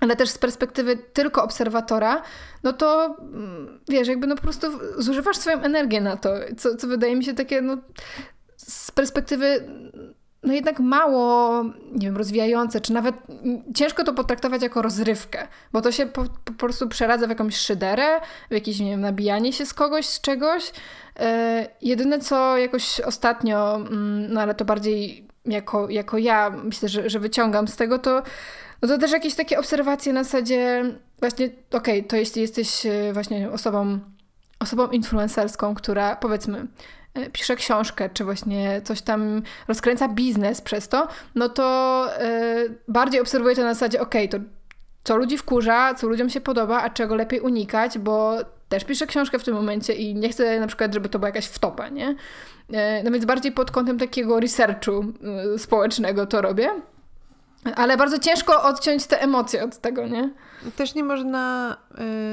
[0.00, 2.22] Ale też z perspektywy tylko obserwatora,
[2.62, 4.66] no to mm, wiesz, jakby no po prostu
[4.98, 7.76] zużywasz swoją energię na to, co, co wydaje mi się takie, no
[8.56, 9.68] z perspektywy
[10.44, 13.14] no jednak mało, nie wiem, rozwijające, czy nawet
[13.74, 18.20] ciężko to potraktować jako rozrywkę, bo to się po, po prostu przeradza w jakąś szyderę,
[18.50, 20.72] w jakieś, nie wiem, nabijanie się z kogoś, z czegoś.
[21.18, 21.24] Yy,
[21.82, 23.96] jedyne, co jakoś ostatnio, yy,
[24.28, 28.22] no ale to bardziej jako, jako ja myślę, że, że wyciągam z tego, to
[28.86, 30.84] no to też jakieś takie obserwacje na zasadzie
[31.20, 33.98] właśnie, okej, okay, to jeśli jesteś e, właśnie osobą,
[34.60, 36.66] osobą influencerską, która powiedzmy
[37.14, 43.20] e, pisze książkę, czy właśnie coś tam rozkręca biznes przez to, no to yy, bardziej
[43.20, 44.46] obserwuję to na zasadzie, okej, okay, to
[45.04, 48.36] co ludzi wkurza, co ludziom się podoba, a czego lepiej unikać, bo
[48.68, 51.46] też piszę książkę w tym momencie i nie chcę na przykład, żeby to była jakaś
[51.46, 52.14] wtopa, nie?
[53.04, 55.04] No więc bardziej pod kątem takiego researchu
[55.58, 56.70] społecznego to robię.
[57.76, 60.30] Ale bardzo ciężko odciąć te emocje od tego, nie?
[60.76, 61.76] Też nie można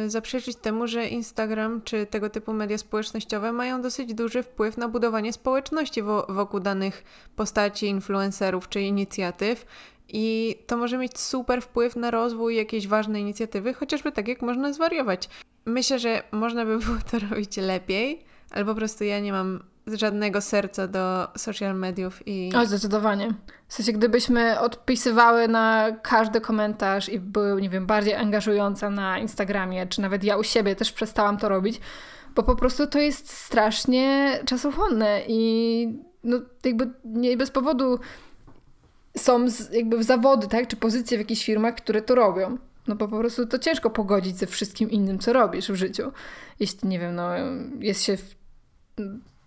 [0.05, 4.87] y, zaprzeczyć temu, że Instagram czy tego typu media społecznościowe mają dosyć duży wpływ na
[4.87, 7.03] budowanie społeczności wo wokół danych
[7.35, 9.65] postaci, influencerów czy inicjatyw.
[10.13, 14.73] I to może mieć super wpływ na rozwój jakiejś ważnej inicjatywy, chociażby tak jak można
[14.73, 15.29] zwariować.
[15.65, 20.41] Myślę, że można by było to robić lepiej, ale po prostu ja nie mam żadnego
[20.41, 22.51] serca do social mediów i...
[22.55, 23.33] O, zdecydowanie.
[23.67, 29.87] W sensie, gdybyśmy odpisywały na każdy komentarz i były, nie wiem, bardziej angażująca na Instagramie,
[29.87, 31.81] czy nawet ja u siebie też przestałam to robić,
[32.35, 37.99] bo po prostu to jest strasznie czasochłonne i no jakby nie bez powodu
[39.17, 42.57] są z, jakby w zawody, tak, czy pozycje w jakichś firmach, które to robią.
[42.87, 46.11] No bo po prostu to ciężko pogodzić ze wszystkim innym, co robisz w życiu.
[46.59, 47.29] Jeśli, nie wiem, no
[47.79, 48.35] jest się w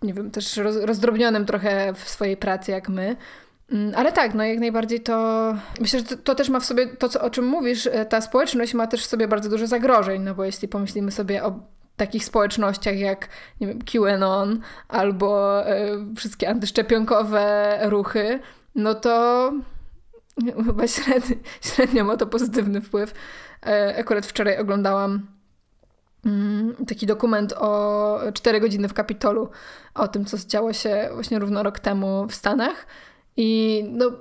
[0.01, 3.15] nie wiem, też rozdrobnionym trochę w swojej pracy jak my.
[3.71, 5.55] Mm, ale tak, no jak najbardziej to.
[5.79, 8.73] Myślę, że to, też ma w sobie to, co, o czym mówisz, e, ta społeczność
[8.73, 11.59] ma też w sobie bardzo dużo zagrożeń, no bo jeśli pomyślimy sobie o
[11.97, 13.29] takich społecznościach jak
[13.61, 18.39] nie wiem, QAnon albo y, wszystkie antyszczepionkowe ruchy,
[18.75, 19.51] no to
[20.65, 20.83] chyba
[21.61, 23.11] średnio, ma to pozytywny wpływ.
[23.11, 25.27] Y, akurat wczoraj oglądałam
[26.87, 29.49] taki dokument o 4 godziny w Kapitolu,
[29.93, 32.87] o tym, co działo się właśnie równo rok temu w Stanach.
[33.37, 34.11] I no,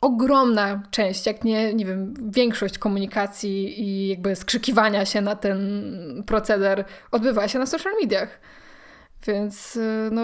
[0.00, 6.84] ogromna część, jak nie, nie wiem, większość komunikacji i jakby skrzykiwania się na ten proceder
[7.10, 8.40] odbywa się na social mediach.
[9.26, 10.22] Więc y, no,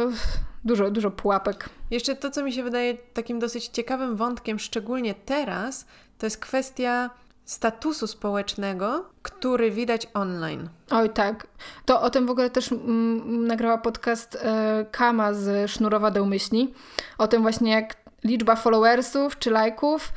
[0.65, 1.69] dużo, dużo pułapek.
[1.91, 5.87] Jeszcze to, co mi się wydaje takim dosyć ciekawym wątkiem, szczególnie teraz,
[6.19, 7.11] to jest kwestia
[7.49, 10.69] statusu społecznego, który widać online.
[10.91, 11.47] Oj, tak.
[11.85, 16.75] To o tym w ogóle też mm, nagrała podcast e, Kama z Sznurowa do Umyśli.
[17.19, 20.13] O tym właśnie, jak liczba followersów czy lajków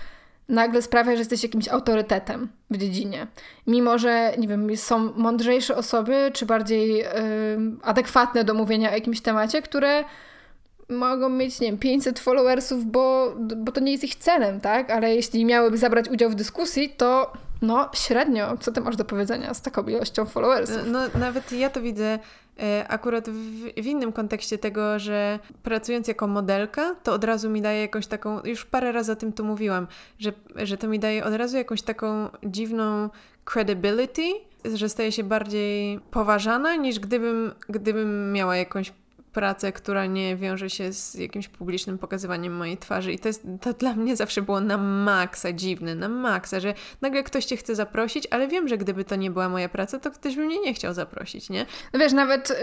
[0.49, 3.27] nagle sprawia, że jesteś jakimś autorytetem w dziedzinie.
[3.67, 7.11] Mimo, że, nie wiem, są mądrzejsze osoby, czy bardziej e,
[7.83, 10.03] adekwatne do mówienia o jakimś temacie, które
[10.91, 14.91] mogą mieć, nie wiem, 500 followersów, bo, bo to nie jest ich celem, tak?
[14.91, 19.53] Ale jeśli miałyby zabrać udział w dyskusji, to no średnio, co ty masz do powiedzenia
[19.53, 20.77] z taką ilością followersów?
[20.87, 22.19] No nawet ja to widzę
[22.59, 23.33] e, akurat w,
[23.81, 28.43] w, innym kontekście tego, że pracując jako modelka, to od razu mi daje jakąś taką,
[28.43, 29.87] już parę razy o tym tu mówiłam,
[30.19, 33.09] że, że to mi daje od razu jakąś taką dziwną
[33.45, 34.31] credibility,
[34.73, 38.93] że staje się bardziej poważana niż gdybym, gdybym miała jakąś
[39.33, 43.13] pracę, która nie wiąże się z jakimś publicznym pokazywaniem mojej twarzy.
[43.13, 47.23] I to, jest, to dla mnie zawsze było na maksa dziwne, na maksa, że nagle
[47.23, 50.35] ktoś cię chce zaprosić, ale wiem, że gdyby to nie była moja praca, to ktoś
[50.35, 51.65] by mnie nie chciał zaprosić, nie?
[51.93, 52.55] No wiesz, nawet y,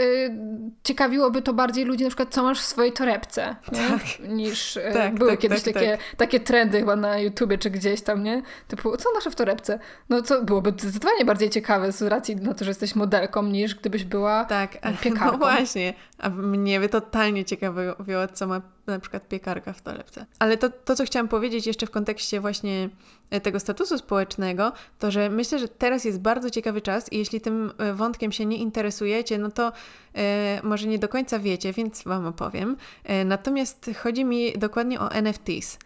[0.85, 4.29] ciekawiło to bardziej ludzi, na przykład, co masz w swojej torebce, tak.
[4.29, 6.17] niż y, tak, były tak, kiedyś tak, takie, tak.
[6.17, 8.43] takie trendy chyba na YouTubie czy gdzieś tam, nie?
[8.69, 9.79] Typu, co masz w torebce?
[10.09, 14.05] No to byłoby zdecydowanie bardziej ciekawe z racji na to, że jesteś modelką, niż gdybyś
[14.05, 15.29] była tak, piekarką.
[15.39, 20.27] No właśnie, a mnie totalnie ciekawiło, co ma na przykład piekarka w torebce.
[20.39, 22.89] Ale to, to, co chciałam powiedzieć jeszcze w kontekście właśnie
[23.31, 27.41] e, tego statusu społecznego, to że myślę, że teraz jest bardzo ciekawy czas i jeśli
[27.41, 29.73] tym e, wątkiem się nie interesujecie, no to
[30.15, 32.77] e, może nie do końca wiecie, więc Wam opowiem.
[33.05, 35.79] E, natomiast chodzi mi dokładnie o NFTs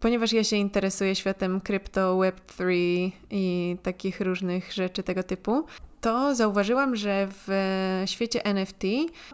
[0.00, 2.72] ponieważ ja się interesuję światem krypto, Web3
[3.30, 5.64] i takich różnych rzeczy tego typu,
[6.00, 7.48] to zauważyłam, że w
[8.06, 8.82] świecie NFT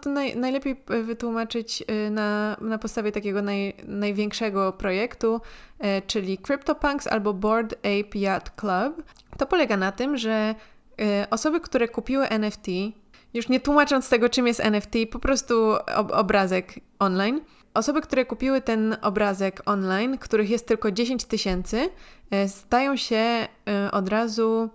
[0.03, 5.41] to naj, najlepiej wytłumaczyć y, na, na podstawie takiego naj, największego projektu,
[6.07, 9.03] czyli CryptoPunks albo Board Ape Yacht Club.
[9.39, 10.55] To polega na tym, że
[11.31, 12.67] osoby, które kupiły NFT,
[13.35, 17.41] już nie tłumacząc tego, czym jest NFT, po prostu ob obrazek online,
[17.75, 21.91] osoby, które kupiły ten obrazek online, których jest tylko 10 tysięcy,
[22.31, 23.49] e, stają się e,
[23.93, 24.71] od razu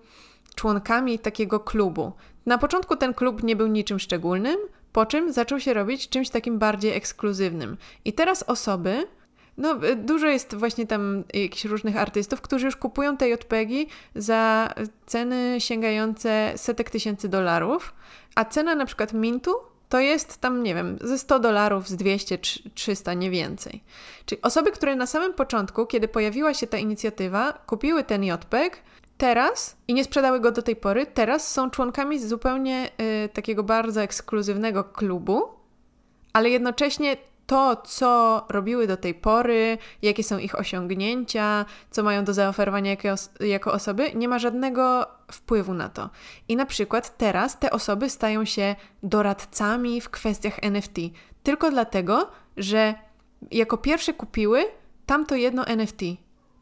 [0.56, 2.12] członkami takiego klubu.
[2.46, 4.58] Na początku ten klub nie był niczym szczególnym,
[4.92, 7.78] po czym zaczął się robić czymś takim bardziej ekskluzywnym.
[8.06, 9.08] I teraz osoby,
[9.58, 14.74] no dużo jest właśnie tam jakichś różnych artystów, którzy już kupują te JPEGi za
[15.06, 17.94] ceny sięgające setek tysięcy dolarów,
[18.36, 19.52] a cena na przykład Mintu
[19.90, 22.38] to jest tam, nie wiem, ze 100 dolarów, z 200,
[22.74, 23.84] 300, nie więcej.
[24.26, 28.84] Czyli osoby, które na samym początku, kiedy pojawiła się ta inicjatywa, kupiły ten JPEG,
[29.18, 32.92] teraz i nie sprzedały go do tej pory, teraz są członkami zupełnie
[33.26, 35.44] y, takiego bardzo ekskluzywnego klubu,
[36.34, 37.18] ale jednocześnie
[37.50, 43.08] to, co robiły do tej pory, jakie są ich osiągnięcia, co mają do zaoferowania jako,
[43.40, 46.10] jako osoby, nie ma żadnego wpływu na to.
[46.48, 50.94] I na przykład teraz te osoby stają się doradcami w kwestiach NFT,
[51.44, 52.94] tylko dlatego, że
[53.52, 54.66] jako pierwsze kupiły
[55.06, 56.02] tamto jedno NFT.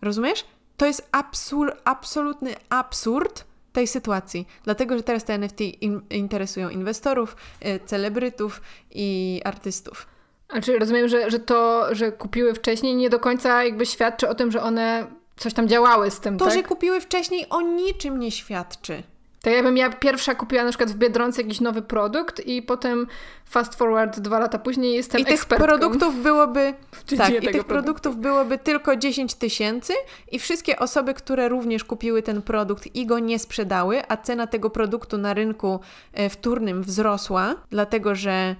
[0.02, 0.46] Rozumiesz?
[0.78, 7.36] To jest absur absolutny absurd tej sytuacji, dlatego że teraz te NFT in interesują inwestorów,
[7.66, 8.62] y, celebrytów
[8.92, 10.17] i artystów.
[10.50, 14.36] A czy rozumiem, że, że to, że kupiły wcześniej, nie do końca jakby świadczy o
[14.36, 16.54] tym, że one coś tam działały z tym, To, tak?
[16.54, 19.04] że kupiły wcześniej, o niczym nie świadczy.
[19.42, 23.08] Tak jakbym ja pierwsza kupiła na przykład w Biedronce jakiś nowy produkt i potem
[23.46, 25.68] fast forward dwa lata później jestem I tych ekspertką.
[25.68, 26.74] produktów byłoby
[27.18, 27.64] tak, i tych produktu.
[27.64, 29.94] produktów byłoby tylko 10 tysięcy
[30.32, 34.70] i wszystkie osoby, które również kupiły ten produkt i go nie sprzedały, a cena tego
[34.70, 35.80] produktu na rynku
[36.14, 38.56] e, wtórnym wzrosła, dlatego że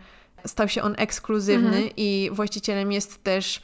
[0.46, 1.90] stał się on ekskluzywny mhm.
[1.98, 3.62] i właścicielem jest też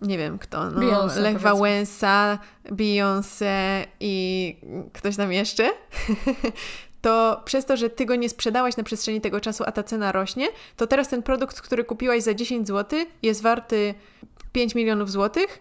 [0.00, 4.56] nie wiem kto, no, Beyoncé, Lech Wałęsa, Beyoncé i
[4.92, 5.72] ktoś tam jeszcze,
[7.02, 10.12] to przez to, że ty go nie sprzedałaś na przestrzeni tego czasu, a ta cena
[10.12, 13.94] rośnie, to teraz ten produkt, który kupiłaś za 10 zł, jest warty
[14.52, 15.58] 5 milionów złotych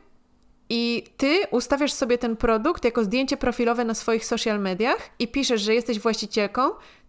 [0.70, 5.62] i ty ustawiasz sobie ten produkt jako zdjęcie profilowe na swoich social mediach i piszesz,
[5.62, 6.62] że jesteś właścicielką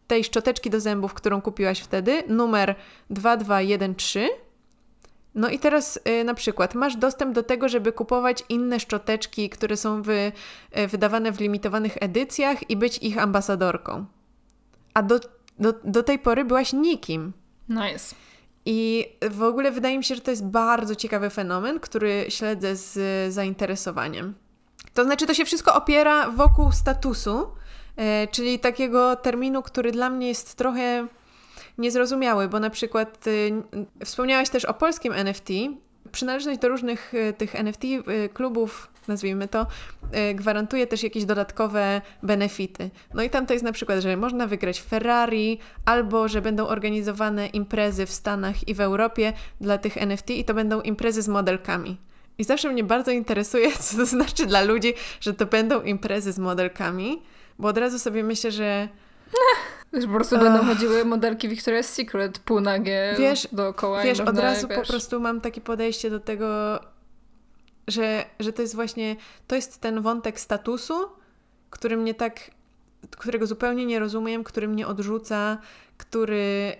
[0.06, 2.74] tej szczoteczki do zębów, którą kupiłaś wtedy, numer
[3.10, 4.46] 2213.
[5.34, 9.76] No i teraz y, na przykład masz dostęp do tego, żeby kupować inne szczoteczki, które
[9.76, 10.32] są wy,
[10.78, 14.06] y, wydawane w limitowanych edycjach i być ich ambasadorką.
[14.94, 15.20] A do,
[15.58, 17.32] do, do tej pory byłaś nikim.
[17.68, 18.14] Nice.
[18.64, 23.34] I w ogóle wydaje mi się, że to jest bardzo ciekawy fenomen, który śledzę z
[23.34, 24.34] zainteresowaniem.
[24.94, 27.46] To znaczy, to się wszystko opiera wokół statusu,
[28.30, 31.06] czyli takiego terminu, który dla mnie jest trochę
[31.78, 33.52] niezrozumiały, bo na przykład y,
[34.04, 35.48] wspomniałaś też o polskim NFT.
[36.12, 39.66] Przynależność do różnych y, tych NFT y, klubów, nazwijmy to,
[40.34, 42.90] gwarantuje też jakieś dodatkowe benefity.
[43.14, 47.46] No i tam to jest na przykład, że można wygrać Ferrari, albo że będą organizowane
[47.46, 51.98] imprezy w Stanach i w Europie dla tych NFT i to będą imprezy z modelkami.
[52.38, 56.38] I zawsze mnie bardzo interesuje, co to znaczy dla ludzi, że to będą imprezy z
[56.38, 57.22] modelkami.
[57.58, 58.88] Bo od razu sobie myślę, że...
[59.92, 64.02] Że po prostu będą chodziły modelki Victoria's Secret półnagie wiesz, dookoła.
[64.02, 64.78] Wiesz, od razu wiesz.
[64.78, 66.80] po prostu mam takie podejście do tego,
[67.88, 70.94] że, że to jest właśnie, to jest ten wątek statusu,
[71.70, 72.50] który mnie tak,
[73.10, 75.58] którego zupełnie nie rozumiem, który mnie odrzuca,
[75.96, 76.76] który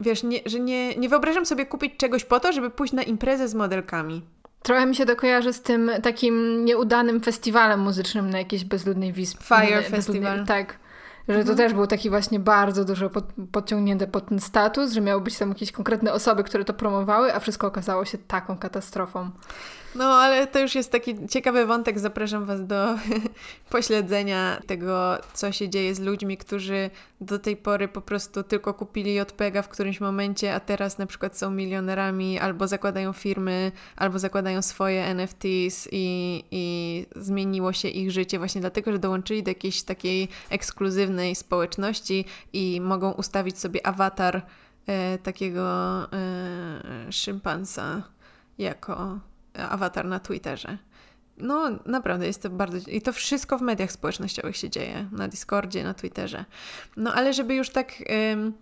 [0.00, 3.48] wiesz, nie, że nie, nie wyobrażam sobie kupić czegoś po to, żeby pójść na imprezę
[3.48, 4.22] z modelkami.
[4.62, 9.44] Trochę mi się to kojarzy z tym takim nieudanym festiwalem muzycznym na jakiejś bezludnej wyspie.
[9.44, 10.46] Fire Festival.
[10.46, 10.78] Tak.
[11.28, 11.56] Że to mhm.
[11.56, 15.48] też był taki właśnie bardzo dużo pod, podciągnięte pod ten status, że miały być tam
[15.48, 19.30] jakieś konkretne osoby, które to promowały, a wszystko okazało się taką katastrofą.
[19.94, 21.98] No, ale to już jest taki ciekawy wątek.
[21.98, 22.98] Zapraszam Was do
[23.70, 29.14] pośledzenia tego, co się dzieje z ludźmi, którzy do tej pory po prostu tylko kupili
[29.14, 34.62] JPEGa w którymś momencie, a teraz na przykład są milionerami, albo zakładają firmy, albo zakładają
[34.62, 40.28] swoje NFTs i, i zmieniło się ich życie właśnie dlatego, że dołączyli do jakiejś takiej
[40.50, 44.42] ekskluzywnej społeczności i mogą ustawić sobie awatar
[44.86, 48.02] e, takiego e, szympansa
[48.58, 49.18] jako
[49.58, 50.78] awatar na Twitterze.
[51.38, 52.90] No, naprawdę jest to bardzo.
[52.90, 55.08] I to wszystko w mediach społecznościowych się dzieje.
[55.12, 56.44] Na Discordzie, na Twitterze.
[56.96, 57.92] No, ale żeby już tak.
[58.32, 58.52] Ym,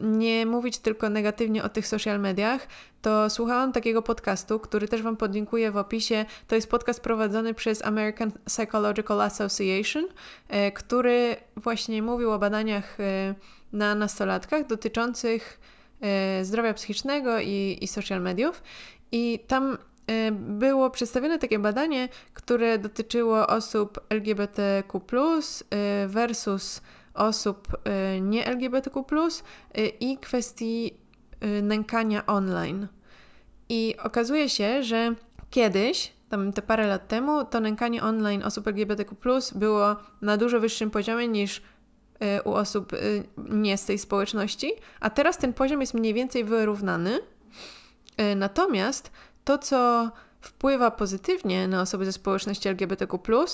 [0.00, 2.66] nie mówić tylko negatywnie o tych social mediach,
[3.02, 6.24] to słuchałam takiego podcastu, który też Wam podlinkuję w opisie.
[6.48, 13.34] To jest podcast prowadzony przez American Psychological Association, y, który właśnie mówił o badaniach y,
[13.72, 15.60] na nastolatkach dotyczących
[16.42, 18.62] zdrowia psychicznego i, i social mediów.
[19.12, 19.78] I tam
[20.32, 26.82] było przedstawione takie badanie, które dotyczyło osób LGBTQ y, versus
[27.14, 27.68] osób
[28.16, 29.04] y, nie LGBTQ
[30.00, 31.00] i kwestii
[31.62, 32.88] nękania online.
[33.68, 35.14] I okazuje się, że
[35.50, 39.16] kiedyś, tam te parę lat temu, to nękanie online osób LGBTQ
[39.54, 45.10] było na dużo wyższym poziomie niż y, u osób y, nie z tej społeczności, a
[45.10, 47.20] teraz ten poziom jest mniej więcej wyrównany.
[48.20, 49.10] Y, natomiast
[49.48, 53.44] to, co wpływa pozytywnie na osoby ze społeczności LGBTQ,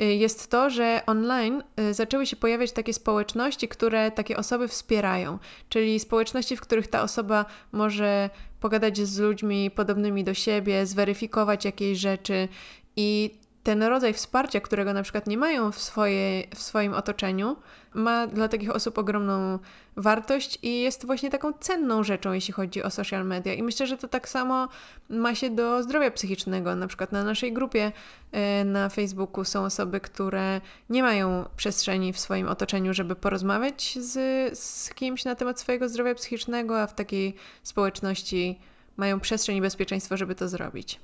[0.00, 5.38] y, jest to, że online y, zaczęły się pojawiać takie społeczności, które takie osoby wspierają,
[5.68, 8.30] czyli społeczności, w których ta osoba może
[8.60, 12.48] pogadać z ludźmi podobnymi do siebie, zweryfikować jakieś rzeczy.
[12.96, 13.30] I
[13.62, 17.56] ten rodzaj wsparcia, którego na przykład nie mają w, swoje, w swoim otoczeniu,
[17.94, 19.58] ma dla takich osób ogromną
[19.96, 23.54] wartość i jest właśnie taką cenną rzeczą, jeśli chodzi o social media.
[23.54, 24.68] I myślę, że to tak samo
[25.08, 26.76] ma się do zdrowia psychicznego.
[26.76, 27.92] Na przykład na naszej grupie
[28.32, 30.60] e, na Facebooku są osoby, które
[30.90, 36.14] nie mają przestrzeni w swoim otoczeniu, żeby porozmawiać z, z kimś na temat swojego zdrowia
[36.14, 38.58] psychicznego, a w takiej społeczności
[38.96, 41.00] mają przestrzeń i bezpieczeństwo, żeby to zrobić.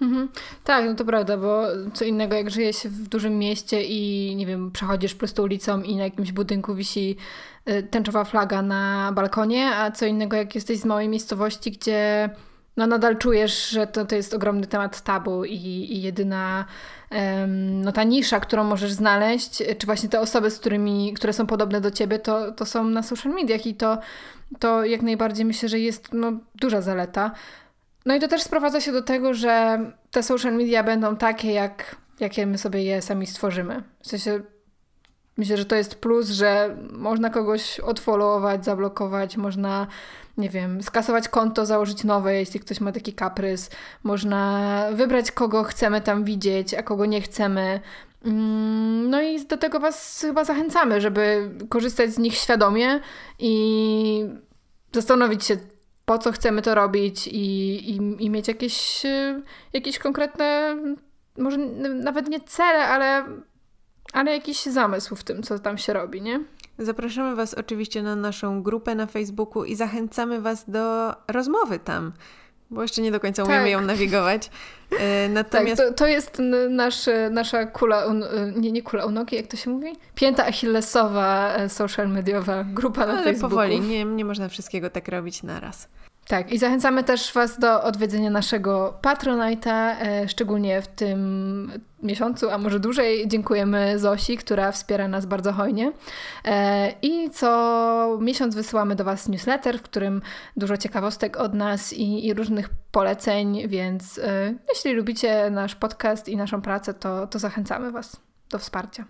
[0.00, 0.28] Mhm.
[0.64, 1.62] Tak, no to prawda, bo
[1.94, 5.96] co innego jak żyje się w dużym mieście i nie wiem, przechodzisz prostą ulicą i
[5.96, 7.16] na jakimś budynku wisi
[7.68, 12.30] y, tęczowa flaga na balkonie, a co innego jak jesteś z małej miejscowości, gdzie
[12.76, 16.64] no nadal czujesz, że to, to jest ogromny temat tabu i, i jedyna
[17.10, 21.46] um, no ta nisza, którą możesz znaleźć, czy właśnie te osoby, z którymi, które są
[21.46, 23.98] podobne do ciebie, to, to są na social mediach i to,
[24.58, 27.30] to jak najbardziej myślę, że jest no, duża zaleta.
[28.06, 29.78] No i to też sprowadza się do tego, że
[30.10, 33.82] te social media będą takie, jak, jakie my sobie je sami stworzymy.
[34.02, 34.40] W sensie
[35.36, 39.86] myślę, że to jest plus, że można kogoś odfollowować, zablokować, można,
[40.36, 43.70] nie wiem, skasować konto, założyć nowe, jeśli ktoś ma taki kaprys.
[44.02, 47.80] Można wybrać, kogo chcemy tam widzieć, a kogo nie chcemy.
[48.24, 53.00] Mm, no i do tego Was chyba zachęcamy, żeby korzystać z nich świadomie
[53.38, 54.24] i
[54.92, 55.56] zastanowić się,
[56.04, 57.40] po co chcemy to robić i,
[57.90, 59.42] i, i mieć jakieś, y,
[59.72, 60.76] jakieś konkretne,
[61.38, 61.58] może
[61.94, 63.24] nawet nie cele, ale,
[64.12, 66.40] ale jakiś zamysł w tym, co tam się robi, nie?
[66.78, 72.12] Zapraszamy Was oczywiście na naszą grupę na Facebooku i zachęcamy Was do rozmowy tam
[72.74, 73.70] bo jeszcze nie do końca umiemy tak.
[73.70, 74.50] ją nawigować.
[75.00, 75.76] E, natomiast...
[75.76, 78.04] Tak, to, to jest nasz, nasza kula,
[78.56, 79.92] nie, nie kula u nogi, jak to się mówi?
[80.14, 83.50] Pięta achillesowa e, social mediowa grupa na Ale Facebooku.
[83.50, 85.88] powoli, nie, nie można wszystkiego tak robić naraz.
[86.28, 91.72] Tak, i zachęcamy też Was do odwiedzenia naszego Patronite'a, e, szczególnie w tym
[92.02, 93.28] miesiącu, a może dłużej.
[93.28, 95.92] Dziękujemy Zosi, która wspiera nas bardzo hojnie.
[96.44, 100.22] E, I co miesiąc wysyłamy do Was newsletter, w którym
[100.56, 106.36] dużo ciekawostek od nas i, i różnych poleceń, więc e, jeśli lubicie nasz podcast i
[106.36, 108.16] naszą pracę, to, to zachęcamy Was
[108.50, 109.04] do wsparcia.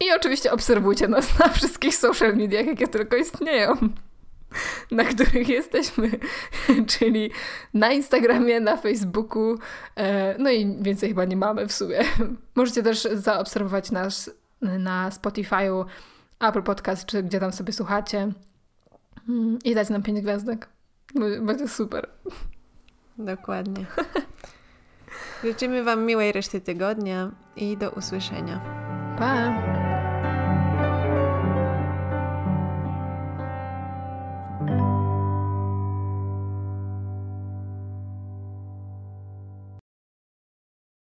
[0.00, 3.76] I oczywiście obserwujcie nas na wszystkich social mediach, jakie tylko istnieją.
[4.90, 6.10] na których jesteśmy,
[6.98, 7.30] czyli
[7.74, 9.58] na Instagramie, na Facebooku,
[9.96, 12.00] e, no i więcej chyba nie mamy w sumie.
[12.54, 14.30] Możecie też zaobserwować nas
[14.60, 15.84] na Spotify'u,
[16.40, 18.32] Apple Podcast, czy gdzie tam sobie słuchacie
[19.28, 20.68] mm, i dać nam pięć gwiazdek.
[21.40, 22.08] Będzie super.
[23.18, 23.86] Dokładnie.
[25.44, 28.60] Życzymy Wam miłej reszty tygodnia i do usłyszenia.
[29.18, 29.87] Pa!